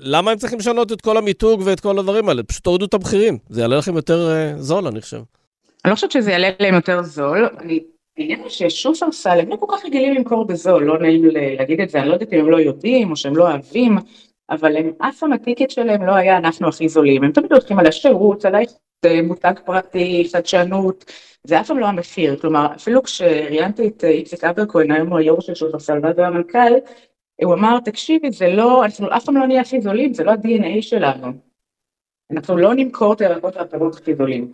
[0.00, 2.42] למה הם צריכים לשנות את כל המיתוג ואת כל הדברים האלה?
[2.42, 5.20] פשוט תורידו את המחירים, זה יעלה לכם יותר זול, אני חושב.
[5.84, 7.48] אני לא חושבת שזה יעלה להם יותר זול.
[7.60, 7.80] אני
[8.18, 11.22] העניין הוא ששופרסל הם לא כל כך רגילים למכור בזול, לא נעים
[11.58, 13.96] להגיד את זה, אני לא יודעת אם הם לא יודעים או שהם לא אוהבים,
[14.50, 17.86] אבל הם, אף פעם הטיקט שלהם לא היה אנחנו הכי זולים, הם תמיד הולכים על
[17.86, 18.54] השירות, על
[19.22, 21.04] מותג פרטי, חדשנות,
[21.44, 25.54] זה אף פעם לא המחיר, כלומר אפילו כשראיינתי את איציק אברקוין, היום הוא היו"ר של
[25.54, 26.72] שופרסל המנכ"ל,
[27.44, 30.82] הוא אמר תקשיבי זה לא, אנחנו אף פעם לא נהיה הכי זולים, זה לא ה-DNA
[30.82, 31.26] שלנו,
[32.30, 34.50] אנחנו לא נמכור את הירקות והפירות הכי זולים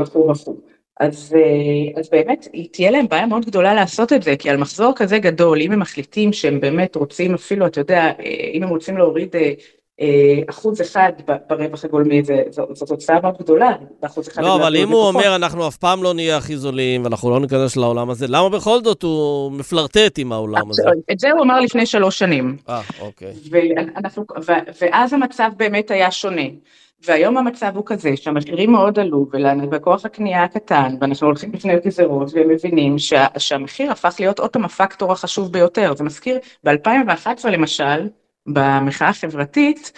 [0.00, 0.56] וכו' וכו'.
[1.00, 4.92] אז, אה, אז באמת תהיה להם בעיה מאוד גדולה לעשות את זה, כי על מחזור
[4.96, 8.96] כזה גדול, אם הם מחליטים שהם באמת רוצים אפילו, אתה יודע, אה, אם הם רוצים
[8.96, 11.12] להוריד אה, אחוז אחד
[11.48, 14.42] ברווח הגולמי, זו תוצאה מאוד גדולה, באחוז אחד.
[14.42, 17.76] לא, אבל אם הוא אומר, אנחנו אף פעם לא נהיה הכי זולים, ואנחנו לא ניכנס
[17.76, 20.82] לעולם הזה, למה בכל זאת הוא מפלרטט עם העולם הזה?
[21.12, 22.56] את זה הוא אמר לפני שלוש שנים.
[22.68, 23.32] אה, אוקיי.
[24.80, 26.42] ואז המצב באמת היה שונה.
[27.04, 29.26] והיום המצב הוא כזה שהמחירים מאוד עלו
[29.72, 34.64] וכוח הקנייה קטן ואנחנו הולכים לפני גזרות והם מבינים שה, שהמחיר הפך להיות עוד פעם
[34.64, 35.94] הפקטור החשוב ביותר.
[35.96, 38.08] זה מזכיר ב-2011 למשל,
[38.46, 39.92] במחאה החברתית,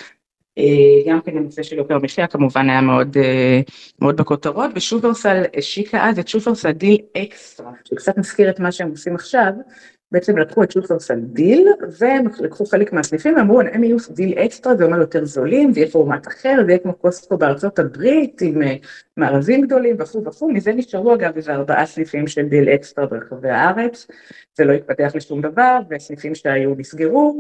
[0.59, 3.61] אה, גם כן הנושא של יוקר המחיה כמובן היה מאוד, אה,
[4.01, 9.15] מאוד בכותרות ושופרסל השיקה אז את שופרסל דיל אקסטרה, שקצת מזכיר את מה שהם עושים
[9.15, 9.53] עכשיו,
[10.13, 14.85] בעצם לקחו את שופרסל דיל, והם לקחו חלק מהסניפים ואמרו, הם יהיו דיל אקסטרה, זה
[14.85, 18.77] אומר יותר זולים, זה יהיה פורמט אחר, זה יהיה כמו קוסטקו בארצות הברית, עם אה,
[19.17, 24.07] מארזים גדולים וכו' וכו', מזה נשארו אגב איזה ארבעה סניפים של דיל אקסטרה ברחבי הארץ,
[24.57, 27.39] זה לא התפתח לשום דבר, וסניפים שהיו נסגרו,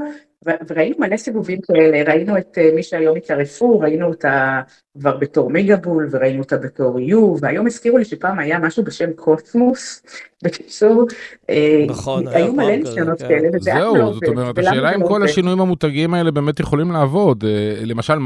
[0.68, 4.60] וראינו מלא סיבובים כאלה, ראינו את אה, מי שהיום מקרפור, ראינו אותה
[4.98, 9.12] כבר בתור מגה בול, וראינו אותה בתור יו, והיום הזכירו לי שפעם היה משהו בשם
[9.12, 10.02] קוסמוס,
[10.42, 11.06] בקיצור,
[11.50, 13.28] אה, נכון, היו מלא ניסיונות כן.
[13.28, 13.98] כאלה, וזה אף לא עובד.
[13.98, 17.44] זהו, זאת אומרת, השאלה אם לא כל השינויים המותגים האלה באמת יכולים לעבוד.
[17.44, 18.18] אה, למשל,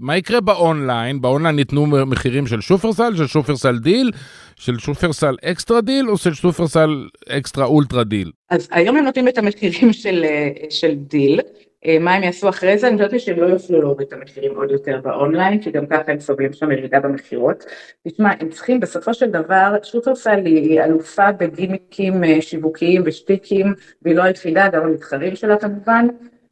[0.00, 1.20] מה יקרה באונליין?
[1.20, 4.10] באונליין יינתנו מחירים של שופרסל, של שופרסל דיל,
[4.56, 8.30] של שופרסל אקסטרה דיל או של שופרסל אקסטרה אולטרה דיל?
[8.50, 10.24] אז היום הם נותנים את המחירים של,
[10.70, 11.40] של דיל,
[11.86, 14.70] אה, מה הם יעשו אחרי זה, אני חושבת שהם לא יוכלו להוריד את המחירים עוד
[14.70, 17.64] יותר באונליין, כי גם ככה הם סובלים שם ירידה במכירות.
[18.08, 24.22] תשמע, הם צריכים בסופו של דבר, שופרסל היא אלופה בגימיקים אה, שיווקיים ושטיקים, והיא לא
[24.22, 26.06] היחידה, גם המתחרים שלה כמובן,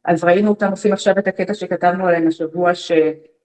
[0.05, 2.91] אז ראינו אותם עושים עכשיו את הקטע שכתבנו עליהם השבוע, ש...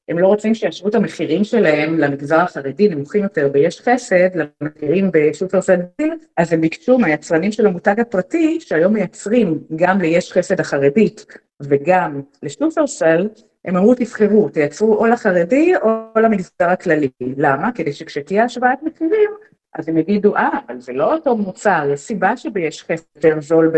[0.09, 5.77] הם לא רוצים שישוו את המחירים שלהם למגזר החרדי נמוכים יותר ביש חסד, למחירים בשופרסל
[5.99, 11.27] דיל, אז הם ביקשו מהיצרנים של המותג הפרטי, שהיום מייצרים גם ליש חסד החרדית
[11.61, 13.29] וגם לשופרסל,
[13.65, 17.09] הם אמרו תבחרו, תייצרו או לחרדי או למגזר הכללי.
[17.37, 17.73] למה?
[17.73, 19.31] כדי שכשתהיה השוואת מחירים,
[19.75, 23.73] אז הם יגידו, אה, אבל זה לא אותו מוצר, יש סיבה שביש חסד יותר זול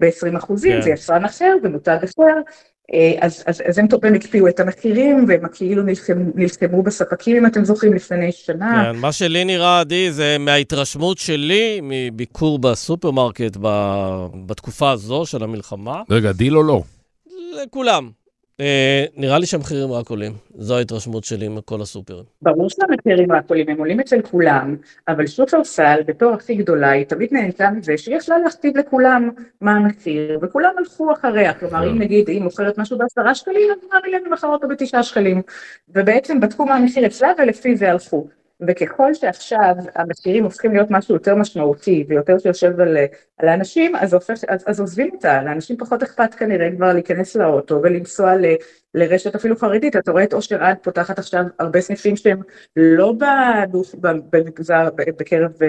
[0.00, 0.80] ב-20 אחוזים, כן.
[0.80, 2.40] זה יצרן אחר ומותג אחר,
[3.20, 5.82] אז, אז, אז הם, הם הקפיאו את המחירים והם כאילו
[6.34, 8.84] נלחמו, בספקים, אם אתם זוכרים, לפני שנה.
[8.92, 13.56] כן, מה שלי נראה, עדי, זה מההתרשמות שלי מביקור בסופרמרקט
[14.46, 16.02] בתקופה הזו של המלחמה.
[16.10, 16.82] רגע, דיל או לא?
[17.62, 18.21] לכולם.
[18.62, 22.24] אה, נראה לי שהמחירים רק עולים, זו ההתרשמות שלי מכל הסופרים.
[22.42, 24.76] ברור שהמחירים רק עולים, הם עולים אצל כולם,
[25.08, 30.38] אבל שופרסל, בתור הכי גדולה, היא תמיד נהנתה מזה שהיא יכלה להכתיב לכולם מה המחיר,
[30.42, 34.48] וכולם הלכו אחריה, כלומר אם נגיד היא מוכרת משהו בעשרה שקלים, אז נראה לי למכר
[34.48, 35.42] אותו בתשעה שקלים,
[35.88, 38.28] ובעצם בדקו מה המחיר אצלה ולפי זה הלכו.
[38.68, 42.96] וככל שעכשיו המחירים הופכים להיות משהו יותר משמעותי ויותר שיושב על,
[43.38, 47.80] על האנשים, אז, הופך, אז, אז עוזבים אותה, לאנשים פחות אכפת כנראה כבר להיכנס לאוטו
[47.82, 48.36] ולנסוע
[48.94, 52.40] לרשת אפילו חרדית, אתה רואה את אושר עד פותחת עכשיו הרבה סניפים שהם
[52.76, 53.14] לא
[54.32, 55.68] במגזר, בקרב אה,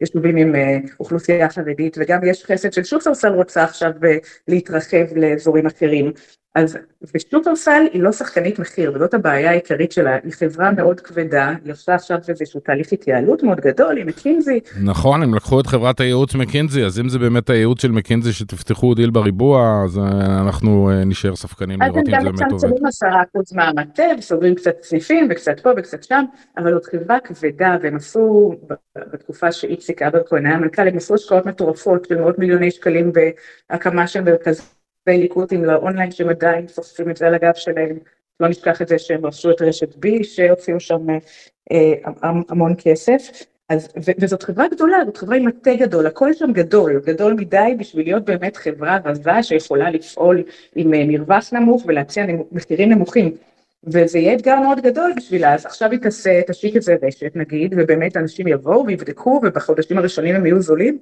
[0.00, 4.16] יישובים עם אה, אוכלוסייה חרדית, וגם יש חסד של שופרסל רוצה עכשיו אה,
[4.48, 6.12] להתרחב לאזורים אחרים.
[6.54, 6.78] אז
[7.14, 11.94] ושופרסל היא לא שחקנית מחיר, וזאת הבעיה העיקרית שלה, היא חברה מאוד כבדה, היא עושה
[11.94, 14.60] עכשיו איזשהו תהליך התייעלות מאוד גדול עם מקינזי.
[14.82, 18.94] נכון, הם לקחו את חברת הייעוץ מקינזי, אז אם זה באמת הייעוץ של מקינזי שתפתחו
[18.94, 19.98] דיל בריבוע, אז
[20.40, 22.59] אנחנו נשאר ספקנים לראות אם זה באמת עובד.
[22.60, 26.24] שמים עשרה אחוז מהמטה, וסוגרים קצת סניפים, וקצת פה וקצת שם,
[26.56, 28.54] אבל זאת חברה כבדה, והם עשו,
[28.96, 33.12] בתקופה שאיציק אבר כהן היה מנכ"ל, הם עשו השקעות מטורפות של מאות מיליוני שקלים
[33.70, 34.62] בהקמה של מרכזי
[35.08, 37.98] ליקוטים לאונליין, שהם עדיין סופרים את זה על הגב שלהם.
[38.40, 41.08] לא נשכח את זה שהם רכשו את רשת בי, שהוציאו שם
[41.72, 42.10] אה,
[42.48, 43.49] המון כסף.
[43.70, 47.74] אז, ו, וזאת חברה גדולה, זאת חברה עם מטה גדול, הכל שם גדול, גדול מדי
[47.78, 50.42] בשביל להיות באמת חברה רזה שיכולה לפעול
[50.74, 53.36] עם אה, מרווח נמוך ולהציע מחירים נמוכים.
[53.84, 58.16] וזה יהיה אתגר מאוד גדול בשבילה, אז עכשיו היא תעשה, תשיק את הרשת נגיד, ובאמת
[58.16, 60.98] אנשים יבואו ויבדקו, ובחודשים הראשונים הם יהיו זולים,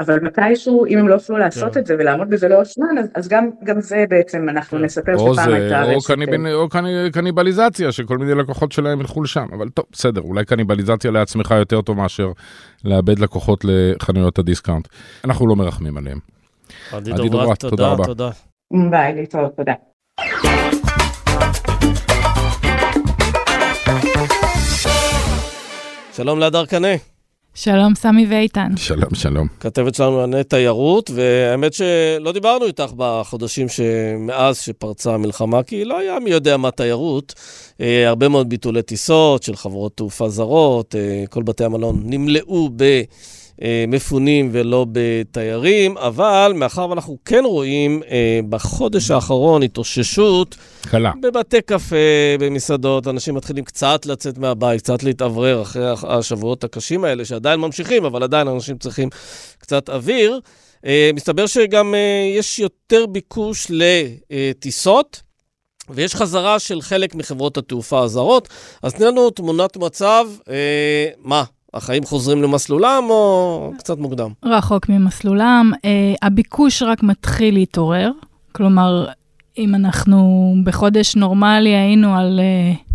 [0.00, 1.80] אבל מתישהו, אם הם לא יוכלו לעשות כן.
[1.80, 4.84] את זה ולעמוד בזה לאורך זמן, אז, אז גם, גם זה בעצם אנחנו כן.
[4.84, 6.10] נספר שפעם הייתה רשת.
[6.10, 6.46] או, קניב...
[6.54, 6.68] או
[7.12, 11.96] קניבליזציה, שכל מיני לקוחות שלהם ילכו לשם, אבל טוב, בסדר, אולי קניבליזציה לעצמך יותר טוב
[11.96, 12.32] מאשר
[12.84, 14.88] לאבד לקוחות לחנויות הדיסקאונט.
[15.24, 16.18] אנחנו לא מרחמים עליהם.
[16.92, 18.04] עדי דוברת, תודה, תודה.
[18.04, 18.30] תודה.
[18.90, 19.72] ביי, להתראות, תודה.
[26.12, 27.15] שלום להדר קנה.
[27.58, 28.76] שלום, סמי ואיתן.
[28.76, 29.46] שלום, שלום.
[29.60, 36.18] כתבת שלנו לענייני תיירות, והאמת שלא דיברנו איתך בחודשים שמאז שפרצה המלחמה, כי לא היה
[36.20, 37.34] מי יודע מה תיירות.
[37.80, 43.02] אה, הרבה מאוד ביטולי טיסות של חברות תעופה זרות, אה, כל בתי המלון נמלאו ב...
[43.62, 51.12] אה, מפונים ולא בתיירים, אבל מאחר ואנחנו כן רואים אה, בחודש האחרון התאוששות, קלה.
[51.22, 51.96] בבתי קפה,
[52.40, 58.22] במסעדות, אנשים מתחילים קצת לצאת מהבית, קצת להתאוורר אחרי השבועות הקשים האלה, שעדיין ממשיכים, אבל
[58.22, 59.08] עדיין אנשים צריכים
[59.58, 60.40] קצת אוויר.
[60.86, 61.94] אה, מסתבר שגם
[62.38, 65.26] יש יותר ביקוש לטיסות.
[65.90, 68.48] ויש חזרה של חלק מחברות התעופה הזרות.
[68.82, 71.44] אז תני לנו תמונת מצב, אה, מה,
[71.76, 74.30] החיים חוזרים למסלולם או קצת מוקדם?
[74.44, 75.72] רחוק ממסלולם.
[75.76, 75.78] Uh,
[76.22, 78.10] הביקוש רק מתחיל להתעורר.
[78.52, 79.06] כלומר,
[79.58, 82.94] אם אנחנו בחודש נורמלי היינו על uh,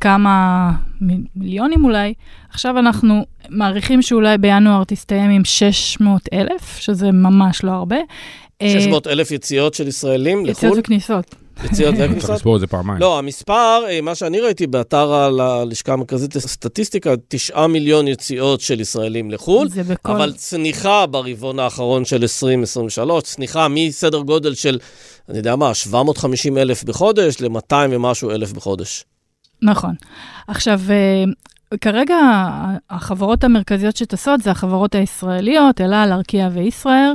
[0.00, 2.14] כמה מיליונים אולי,
[2.50, 7.96] עכשיו אנחנו מעריכים שאולי בינואר תסתיים עם 600 אלף, שזה ממש לא הרבה.
[8.62, 10.50] 600 אלף יציאות של ישראלים לחו"ל?
[10.50, 11.34] יציאות וכניסות.
[11.64, 12.20] יציאות וכניסות?
[12.20, 13.00] צריך לספור את זה פעמיים.
[13.00, 19.30] לא, המספר, אה, מה שאני ראיתי באתר הלשכה המרכזית לסטטיסטיקה, 9 מיליון יציאות של ישראלים
[19.30, 20.12] לחו"ל, בכל...
[20.12, 24.78] אבל צניחה ברבעון האחרון של 2023, צניחה מסדר גודל של,
[25.28, 29.04] אני יודע מה, 750 אלף בחודש ל-200 ומשהו אלף בחודש.
[29.62, 29.94] נכון.
[30.48, 31.24] עכשיו, אה,
[31.80, 32.16] כרגע
[32.90, 37.12] החברות המרכזיות שטסות זה החברות הישראליות, אלה, ארקיע וישראל.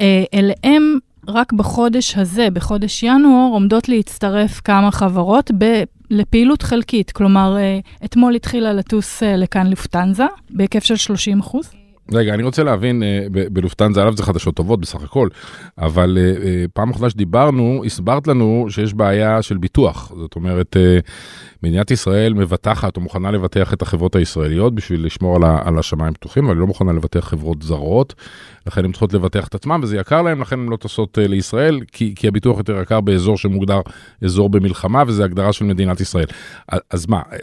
[0.00, 7.12] אה, אליהם רק בחודש הזה, בחודש ינואר, עומדות להצטרף כמה חברות ב- לפעילות חלקית.
[7.12, 11.83] כלומר, אה, אתמול התחילה לטוס אה, לכאן לופטנזה, בהיקף של 30 אחוז.
[12.12, 15.28] רגע, אני רוצה להבין, אה, בלופטנזה, עליו זה חדשות טובות בסך הכל,
[15.78, 16.18] אבל
[16.74, 20.12] פעם אחרונה שדיברנו, הסברת לנו שיש בעיה של ביטוח.
[20.16, 20.76] זאת אומרת,
[21.64, 26.54] מדינת ישראל מבטחת או מוכנה לבטח את החברות הישראליות בשביל לשמור על השמיים פתוחים, אבל
[26.54, 28.14] היא לא מוכנה לבטח חברות זרות,
[28.66, 31.80] לכן הן צריכות לבטח את עצמן וזה יקר להן, לכן הן לא טסות אה, לישראל,
[31.92, 33.80] כי, כי הביטוח יותר יקר באזור שמוגדר
[34.24, 36.26] אזור במלחמה, וזה הגדרה של מדינת ישראל.
[36.90, 37.38] אז מה, אה,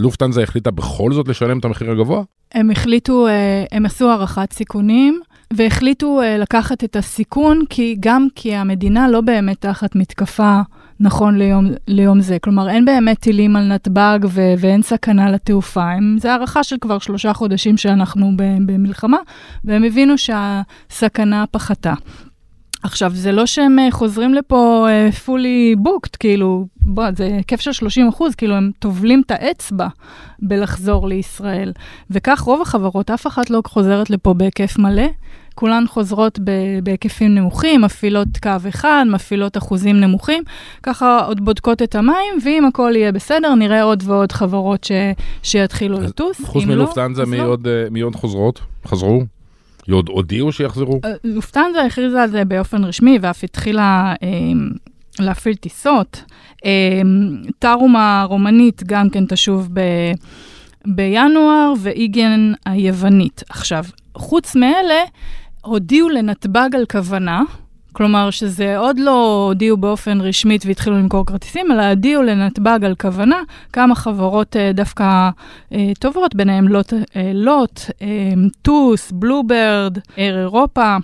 [0.00, 2.22] לופטנזה החליטה בכל זאת לשלם את המחיר הגבוה?
[2.54, 5.20] הם החליטו, אה, הם עשו הערכת סיכונים.
[5.52, 10.60] והחליטו לקחת את הסיכון, כי גם כי המדינה לא באמת תחת מתקפה
[11.00, 12.38] נכון ליום, ליום זה.
[12.38, 15.90] כלומר, אין באמת טילים על נתב"ג ו- ואין סכנה לתעופה.
[15.90, 18.32] הם, זה הערכה של כבר שלושה חודשים שאנחנו
[18.66, 19.18] במלחמה,
[19.64, 21.94] והם הבינו שהסכנה פחתה.
[22.82, 27.72] עכשיו, זה לא שהם אה, חוזרים לפה uh, fully booked, כאילו, בוא, זה היקף של
[27.72, 29.88] 30 אחוז, כאילו, הם טובלים את האצבע
[30.42, 31.72] בלחזור לישראל.
[32.10, 35.06] וכך רוב החברות, אף אחת לא חוזרת לפה בהיקף מלא.
[35.54, 36.38] כולן חוזרות
[36.82, 40.42] בהיקפים נמוכים, מפעילות קו אחד, מפעילות אחוזים נמוכים,
[40.82, 44.92] ככה עוד בודקות את המים, ואם הכל יהיה בסדר, נראה עוד ועוד חברות ש,
[45.42, 46.44] שיתחילו לטוס.
[46.44, 47.56] חוץ לא, מלופטנזה, מי, לא.
[47.90, 48.60] מי עוד חוזרות?
[48.86, 49.22] חזרו?
[49.88, 51.00] עוד הודיעו שיחזרו?
[51.04, 54.14] אה, לופטנזה הכריזה על זה באופן רשמי, ואף התחילה...
[54.22, 54.28] אה,
[55.18, 56.24] להפעיל טיסות.
[56.64, 57.02] אה,
[57.58, 59.80] טארום הרומנית גם כן תשוב ב,
[60.86, 63.42] בינואר, ואיגן היוונית.
[63.48, 65.02] עכשיו, חוץ מאלה,
[65.64, 67.42] הודיעו לנתב"ג על כוונה,
[67.92, 73.40] כלומר שזה עוד לא הודיעו באופן רשמית והתחילו למכור כרטיסים, אלא הודיעו לנתב"ג על כוונה,
[73.72, 75.30] כמה חברות uh, דווקא
[75.72, 76.96] uh, טובות, ביניהם לוט, uh,
[77.34, 77.80] לוט,
[78.62, 80.96] טוס, בלוברד, אייר אירופה.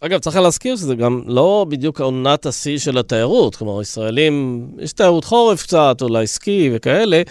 [0.00, 3.56] אגב, צריך להזכיר שזה גם לא בדיוק עונת השיא של התיירות.
[3.56, 7.22] כלומר, ישראלים, יש תיירות חורף קצת, אולי סקי וכאלה,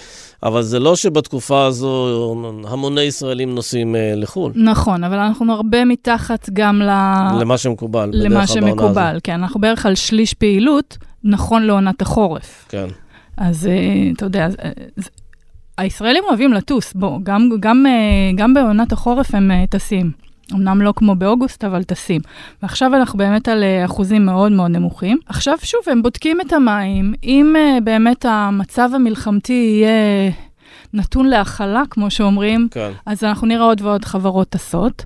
[0.43, 2.35] אבל זה לא שבתקופה הזו
[2.67, 4.51] המוני ישראלים נוסעים אה, לחו"ל.
[4.55, 6.89] נכון, אבל אנחנו הרבה מתחת גם ל...
[7.39, 8.09] למה שמקובל.
[8.09, 9.19] בדרך למה כלל בעונה שמקובל.
[9.23, 9.33] כן.
[9.33, 12.65] אנחנו בערך על שליש פעילות, נכון לעונת החורף.
[12.69, 12.87] כן.
[13.37, 14.71] אז אה, אתה יודע, אז, אה,
[15.77, 20.24] הישראלים אוהבים לטוס, בוא, גם, גם, אה, גם בעונת החורף הם אה, טסים.
[20.53, 22.21] אמנם לא כמו באוגוסט, אבל טסים.
[22.63, 25.17] ועכשיו אנחנו באמת על אה, אחוזים מאוד מאוד נמוכים.
[25.27, 27.13] עכשיו שוב, הם בודקים את המים.
[27.23, 30.31] אם אה, באמת המצב המלחמתי יהיה
[30.93, 32.91] נתון להכלה, כמו שאומרים, כן.
[33.05, 35.05] אז אנחנו נראה עוד ועוד חברות טסות.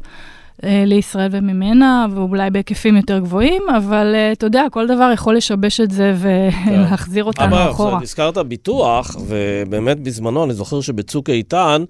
[0.64, 5.82] אה, לישראל וממנה, ואולי בהיקפים יותר גבוהים, אבל אה, אתה יודע, כל דבר יכול לשבש
[5.82, 7.90] את זה ולהחזיר אותנו אבל אחורה.
[7.90, 11.84] עכשיו, הזכרת ביטוח, ובאמת בזמנו, אני זוכר שבצוק איתן,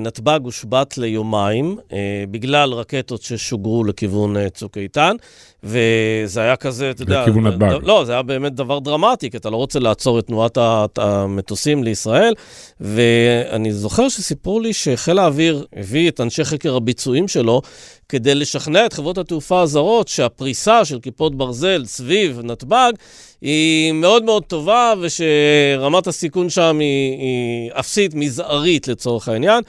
[0.00, 5.16] נתב"ג הושבת ליומיים, אה, בגלל רקטות ששוגרו לכיוון אה, צוק איתן,
[5.64, 7.22] וזה היה כזה, אתה יודע...
[7.22, 7.78] לכיוון נתב"ג.
[7.82, 10.58] לא, זה היה באמת דבר דרמטי, כי אתה לא רוצה לעצור את תנועת
[10.98, 12.34] המטוסים לישראל,
[12.80, 17.62] ואני זוכר שסיפרו לי שחיל האוויר הביא את אנשי חקר הביצועים שלו
[18.08, 22.92] כדי לשכנע את חברות התעופה הזרות שהפריסה של כיפות ברזל סביב נתב"ג
[23.40, 29.62] היא מאוד מאוד טובה, ושרמת הסיכון שם היא, היא אפסית, מזערית לצורך העניין,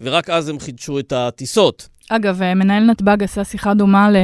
[0.00, 1.88] ורק אז הם חידשו את הטיסות.
[2.10, 4.16] אגב, אה, מנהל נתב"ג עשה שיחה דומה ל-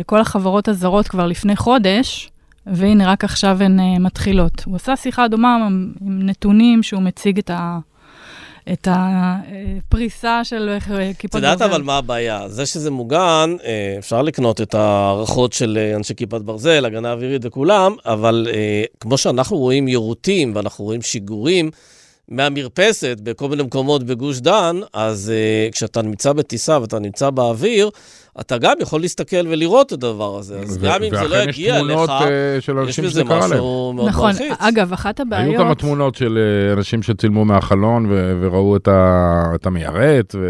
[0.00, 2.30] לכל החברות הזרות כבר לפני חודש,
[2.66, 4.62] והנה, רק עכשיו הן אה, מתחילות.
[4.66, 7.78] הוא עשה שיחה דומה עם נתונים שהוא מציג את ה...
[8.72, 11.72] את הפריסה של אה, את כיפות יודעת ברזל.
[11.74, 12.48] אבל מה הבעיה?
[12.48, 17.42] זה שזה מוגן, אה, אפשר לקנות את ההערכות של אה, אנשי כיפת ברזל, הגנה אווירית
[17.44, 21.70] וכולם, אבל אה, כמו שאנחנו רואים יירוטים ואנחנו רואים שיגורים
[22.32, 27.90] מהמרפסת בכל מיני מקומות בגוש דן, אז אה, כשאתה נמצא בטיסה ואתה נמצא באוויר,
[28.40, 30.58] אתה גם יכול להסתכל ולראות את הדבר הזה.
[30.60, 32.16] אז ו- גם אם זה לא ואכן יש יגיע תמונות, אה,
[32.60, 33.50] של יש אנשים בזה שזה קרה להם.
[33.50, 34.52] משהו מאוד נכון, מלחיץ.
[34.58, 35.54] אגב, אחת הבעיות...
[35.54, 40.40] היו כמה תמונות של אה, אנשים שצילמו מהחלון ו- וראו את, ה- את המיירט ו-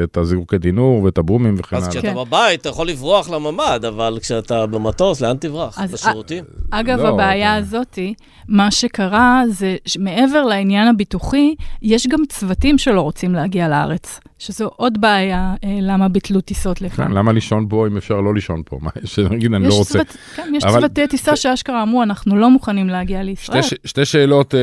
[0.00, 1.92] ואת הזיקוקי דינור ואת הבומים וכן אז הלאה.
[1.92, 2.14] כשאתה כן.
[2.14, 5.78] בבית, אתה יכול לברוח לממ"ד, אבל כשאתה במטוס, לאן תברח?
[5.78, 6.44] אז, לשירותים?
[6.70, 8.14] אגב, לא, הבעיה אבל- הזאתי,
[8.48, 15.00] מה שקרה זה שמעבר לעניין הביטוחי, יש גם צוותים שלא רוצים להגיע לארץ, שזו עוד
[15.00, 17.04] בעיה אה, למה ביטלו טיסות לכאן.
[17.08, 18.78] כן, למה לישון פה אם אפשר לא לישון פה?
[18.80, 19.92] מה, שנגיד, אני יש לא רוצה.
[19.92, 23.62] צוות, כן, יש אבל- צוותי טיסה שאשכרה אמרו, אנחנו לא מוכנים להגיע לישראל.
[23.62, 24.60] שתי, שתי שאלות אה,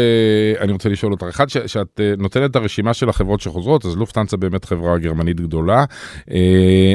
[0.64, 1.26] אני רוצה לשאול אותך.
[1.30, 5.42] אחד, ש- שאת אה, נותנת את הרשימה של החברות שחוזרות, אז לופטנצה באמת חברה גרמנית
[5.42, 5.86] גדולה.
[6.32, 6.94] אה,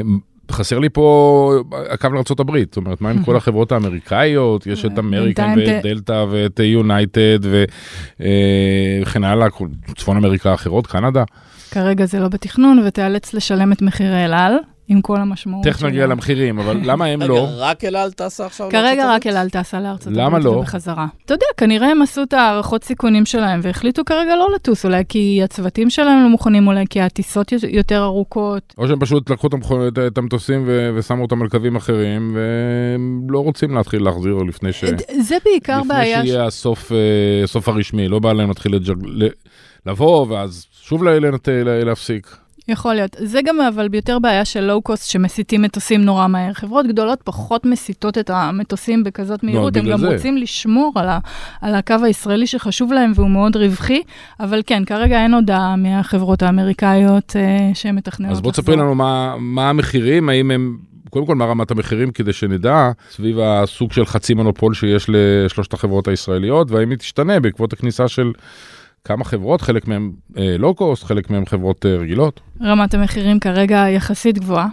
[0.51, 1.53] חסר לי פה
[1.91, 4.67] הקו לארה"ב, זאת אומרת, מה עם כל החברות האמריקאיות?
[4.67, 7.39] יש את אמריקן ואת דלתא ואת יונייטד
[9.01, 9.47] וכן הלאה,
[9.97, 11.25] צפון אמריקה האחרות, קנדה.
[11.71, 14.55] כרגע זה לא בתכנון, ותיאלץ לשלם את מחירי אל על,
[14.91, 16.07] עם כל המשמעות תכף נגיע.
[16.07, 17.49] למחירים, אבל למה הם רגע, לא?
[17.57, 18.69] רק אל על טסה עכשיו?
[18.71, 19.27] כרגע לארצות רק?
[19.27, 20.51] אל על טסה לארצות הברית למה לא?
[20.51, 21.07] ובחזרה.
[21.25, 25.41] אתה יודע, כנראה הם עשו את הערכות סיכונים שלהם והחליטו כרגע לא לטוס, אולי כי
[25.45, 28.75] הצוותים שלהם לא מוכנים, אולי כי הטיסות יותר ארוכות.
[28.79, 29.49] או שהם פשוט לקחו
[30.07, 34.85] את המטוסים ושמו אותם על קווים אחרים, והם לא רוצים להתחיל להחזיר לפני ש...
[35.21, 36.23] זה בעיקר לפני בעיה...
[36.23, 38.73] ש- שיהיה הסוף, אה, הסוף הרשמי, לא בא להם להתחיל
[39.87, 41.05] לבוא, ואז שוב
[41.85, 42.37] להפסיק.
[42.69, 43.17] יכול להיות.
[43.19, 46.53] זה גם אבל ביותר בעיה של לואו-קוסט שמסיטים מטוסים נורא מהר.
[46.53, 50.09] חברות גדולות פחות מסיטות את המטוסים בכזאת מהירות, הם גם זה.
[50.09, 51.19] רוצים לשמור על, ה,
[51.61, 54.03] על הקו הישראלי שחשוב להם והוא מאוד רווחי,
[54.41, 59.35] אבל כן, כרגע אין הודעה מהחברות האמריקאיות אה, שהן מתכננות אז בוא תספרי לנו מה,
[59.39, 60.77] מה המחירים, האם הם...
[61.11, 66.09] קודם כל, מה רמת המחירים, כדי שנדע, סביב הסוג של חצי מונופול שיש לשלושת החברות
[66.09, 68.33] הישראליות, והאם היא תשתנה בעקבות הכניסה של
[69.05, 72.41] כמה חברות, חלק מהן לואו-קוסט, חלק מהן חברות אה, רגילות.
[72.63, 74.67] רמת המחירים כרגע יחסית גבוהה.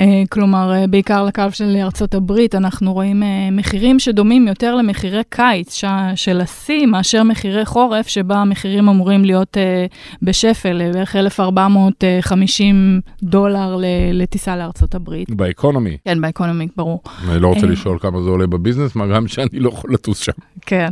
[0.00, 5.20] אה, כלומר, אה, בעיקר לקו של ארצות הברית, אנחנו רואים אה, מחירים שדומים יותר למחירי
[5.28, 9.86] קיץ ש- של השיא, מאשר מחירי חורף, שבה המחירים אמורים להיות אה,
[10.22, 15.30] בשפל, אה, בערך 1,450 דולר ל- לטיסה לארצות הברית.
[15.30, 15.96] באקונומי.
[16.04, 17.02] כן, באקונומי, ברור.
[17.30, 17.70] אני לא רוצה אה.
[17.72, 20.32] לשאול כמה זה עולה בביזנס, מה גם שאני לא יכול לטוס שם.
[20.66, 20.88] כן.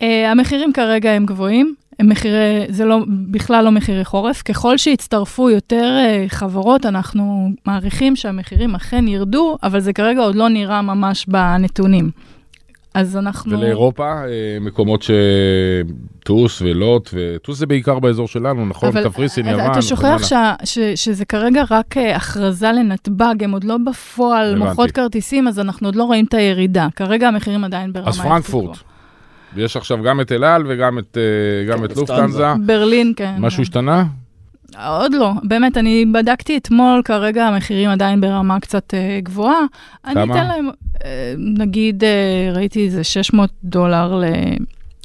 [0.00, 2.98] Uh, המחירים כרגע הם גבוהים, מחירי, זה לא,
[3.30, 4.42] בכלל לא מחירי חורף.
[4.42, 10.48] ככל שיצטרפו יותר uh, חברות, אנחנו מעריכים שהמחירים אכן ירדו, אבל זה כרגע עוד לא
[10.48, 12.10] נראה ממש בנתונים.
[12.94, 13.58] אז אנחנו...
[13.58, 18.90] ולאירופה, אה, מקומות שטוס ולוט, וטוס זה בעיקר באזור שלנו, נכון?
[19.04, 19.70] קפריסין, אתה- יוון.
[19.70, 20.22] אתה שוכח.
[20.22, 24.68] שה, ש, שזה כרגע רק הכרזה לנתב"ג, הם עוד לא בפועל הבנתי.
[24.68, 26.88] מוכרות כרטיסים, אז אנחנו עוד לא רואים את הירידה.
[26.96, 28.78] כרגע המחירים עדיין ברמה אז פרנקפורט.
[29.54, 32.54] ויש עכשיו גם את אל על וגם את, אה, גם את לופטנזה.
[32.66, 33.34] ברלין, כן.
[33.38, 34.04] משהו השתנה?
[34.86, 39.64] עוד לא, באמת, אני בדקתי אתמול, כרגע המחירים עדיין ברמה קצת uh, גבוהה.
[40.04, 40.22] כמה?
[40.22, 41.02] אני אתן להם, uh,
[41.36, 44.24] נגיד, uh, ראיתי איזה 600 דולר ל...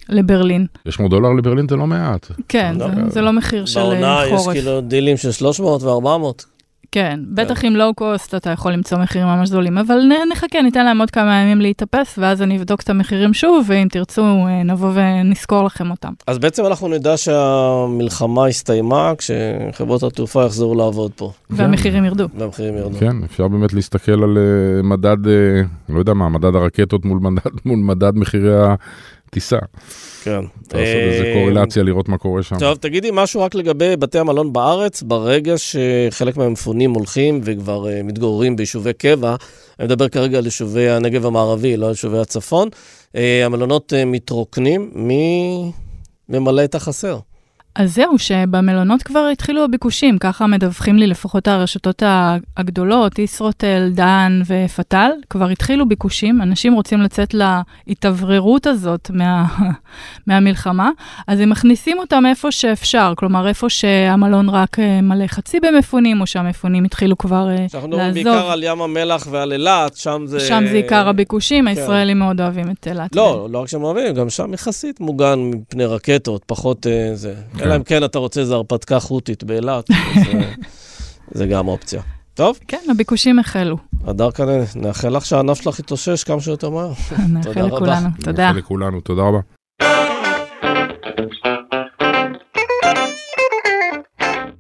[0.10, 0.66] לברלין.
[0.88, 2.32] 600 דולר לברלין זה לא מעט.
[2.48, 2.88] כן, לא.
[2.88, 4.54] זה, זה לא מחיר של בעונה uh, יש חורף.
[4.54, 6.46] כאילו דילים של 300 ו-400.
[6.92, 10.00] כן, בטח עם לואו קוסט אתה יכול למצוא מחירים ממש זולים, אבל
[10.32, 14.22] נחכה, ניתן להם עוד כמה ימים להתאפס, ואז אני אבדוק את המחירים שוב, ואם תרצו,
[14.22, 16.14] אה, נבוא ונזכור לכם אותם.
[16.28, 22.28] אז בעצם אנחנו נדע שהמלחמה הסתיימה כשחברות התעופה יחזרו לעבוד פה, והמחירים ירדו.
[22.38, 22.98] והמחירים ירדו.
[23.00, 27.52] כן, אפשר באמת להסתכל על אה, מדד, אה, לא יודע מה, מדד הרקטות מול מדד,
[27.66, 28.52] מול מדד מחירי
[29.36, 29.58] הטיסה.
[30.24, 30.40] כן.
[30.68, 32.60] אפשר לעשות איזה אה, קורלציה, לראות מה קורה שם.
[32.60, 38.56] טוב, תגידי משהו רק לגבי בתי המלון בארץ, ברגע שחלק מהמפונים הולכים וכבר uh, מתגוררים
[38.56, 39.36] ביישובי קבע,
[39.80, 42.70] אני מדבר כרגע על יישובי הנגב המערבי, לא על יישובי הצפון,
[43.14, 45.72] uh, המלונות uh, מתרוקנים, מי
[46.30, 47.20] ממלא את החסר?
[47.76, 52.04] אז זהו, שבמלונות כבר התחילו הביקושים, ככה מדווחים לי לפחות הרשתות
[52.58, 57.36] הגדולות, ישרוטל, דן ופתאל, כבר התחילו ביקושים, אנשים רוצים לצאת
[57.88, 59.46] להתאווררות הזאת מה,
[60.28, 60.90] מהמלחמה,
[61.28, 66.28] אז הם מכניסים אותם איפה שאפשר, כלומר איפה שהמלון רק אה, מלא חצי במפונים, או
[66.28, 68.14] שהמפונים התחילו כבר אה, אנחנו מדברים לעזוב.
[68.24, 70.40] בעיקר על ים המלח ועל אילת, שם זה...
[70.40, 71.68] שם זה עיקר הביקושים, כן.
[71.68, 73.16] הישראלים מאוד אוהבים את אילת.
[73.16, 77.34] לא, לא רק שהם אוהבים, גם שם יחסית מוגן מפני רקטות, פחות אה, זה.
[77.66, 80.52] אלא אם כן אתה רוצה איזו הרפתקה חות'ית באילת, אה,
[81.32, 82.02] זה גם אופציה.
[82.34, 83.78] טוב, כן, הביקושים החלו.
[84.08, 86.92] הדר כנראה, נאחל לך שהענף שלך יתאושש כמה שיותר מהר.
[87.34, 87.66] נאחל.
[87.66, 88.10] לכולנו.
[88.24, 88.48] תודה.
[88.48, 89.40] נאחל לכולנו, תודה רבה.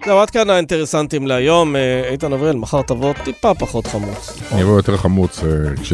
[0.06, 1.76] זהו, עד כאן האינטרסנטים להיום.
[1.76, 4.42] אה, איתן אבריאל, מחר תבוא טיפה פחות חמוץ.
[4.52, 5.94] אני אבוא יותר חמוץ אה, כש...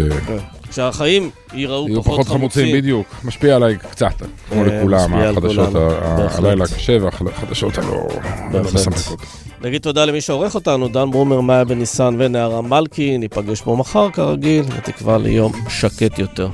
[0.72, 3.08] כשהחיים ייראו יהיו פחות פחות חמוצים, בדיוק.
[3.24, 4.14] משפיע עליי קצת,
[4.50, 5.70] כמו אה, לכולם, החדשות.
[6.16, 8.08] הלילה הקשה והחדשות הלא
[8.52, 8.74] בהחלט.
[8.74, 9.20] מסמכות.
[9.62, 13.18] נגיד תודה למי שעורך אותנו, דן ברומר, מאיה בניסן ונערה מלכי.
[13.18, 16.50] ניפגש פה מחר כרגיל, בתקווה ליום שקט יותר.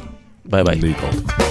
[0.45, 0.76] ביי ביי.
[0.82, 1.46] להתראות.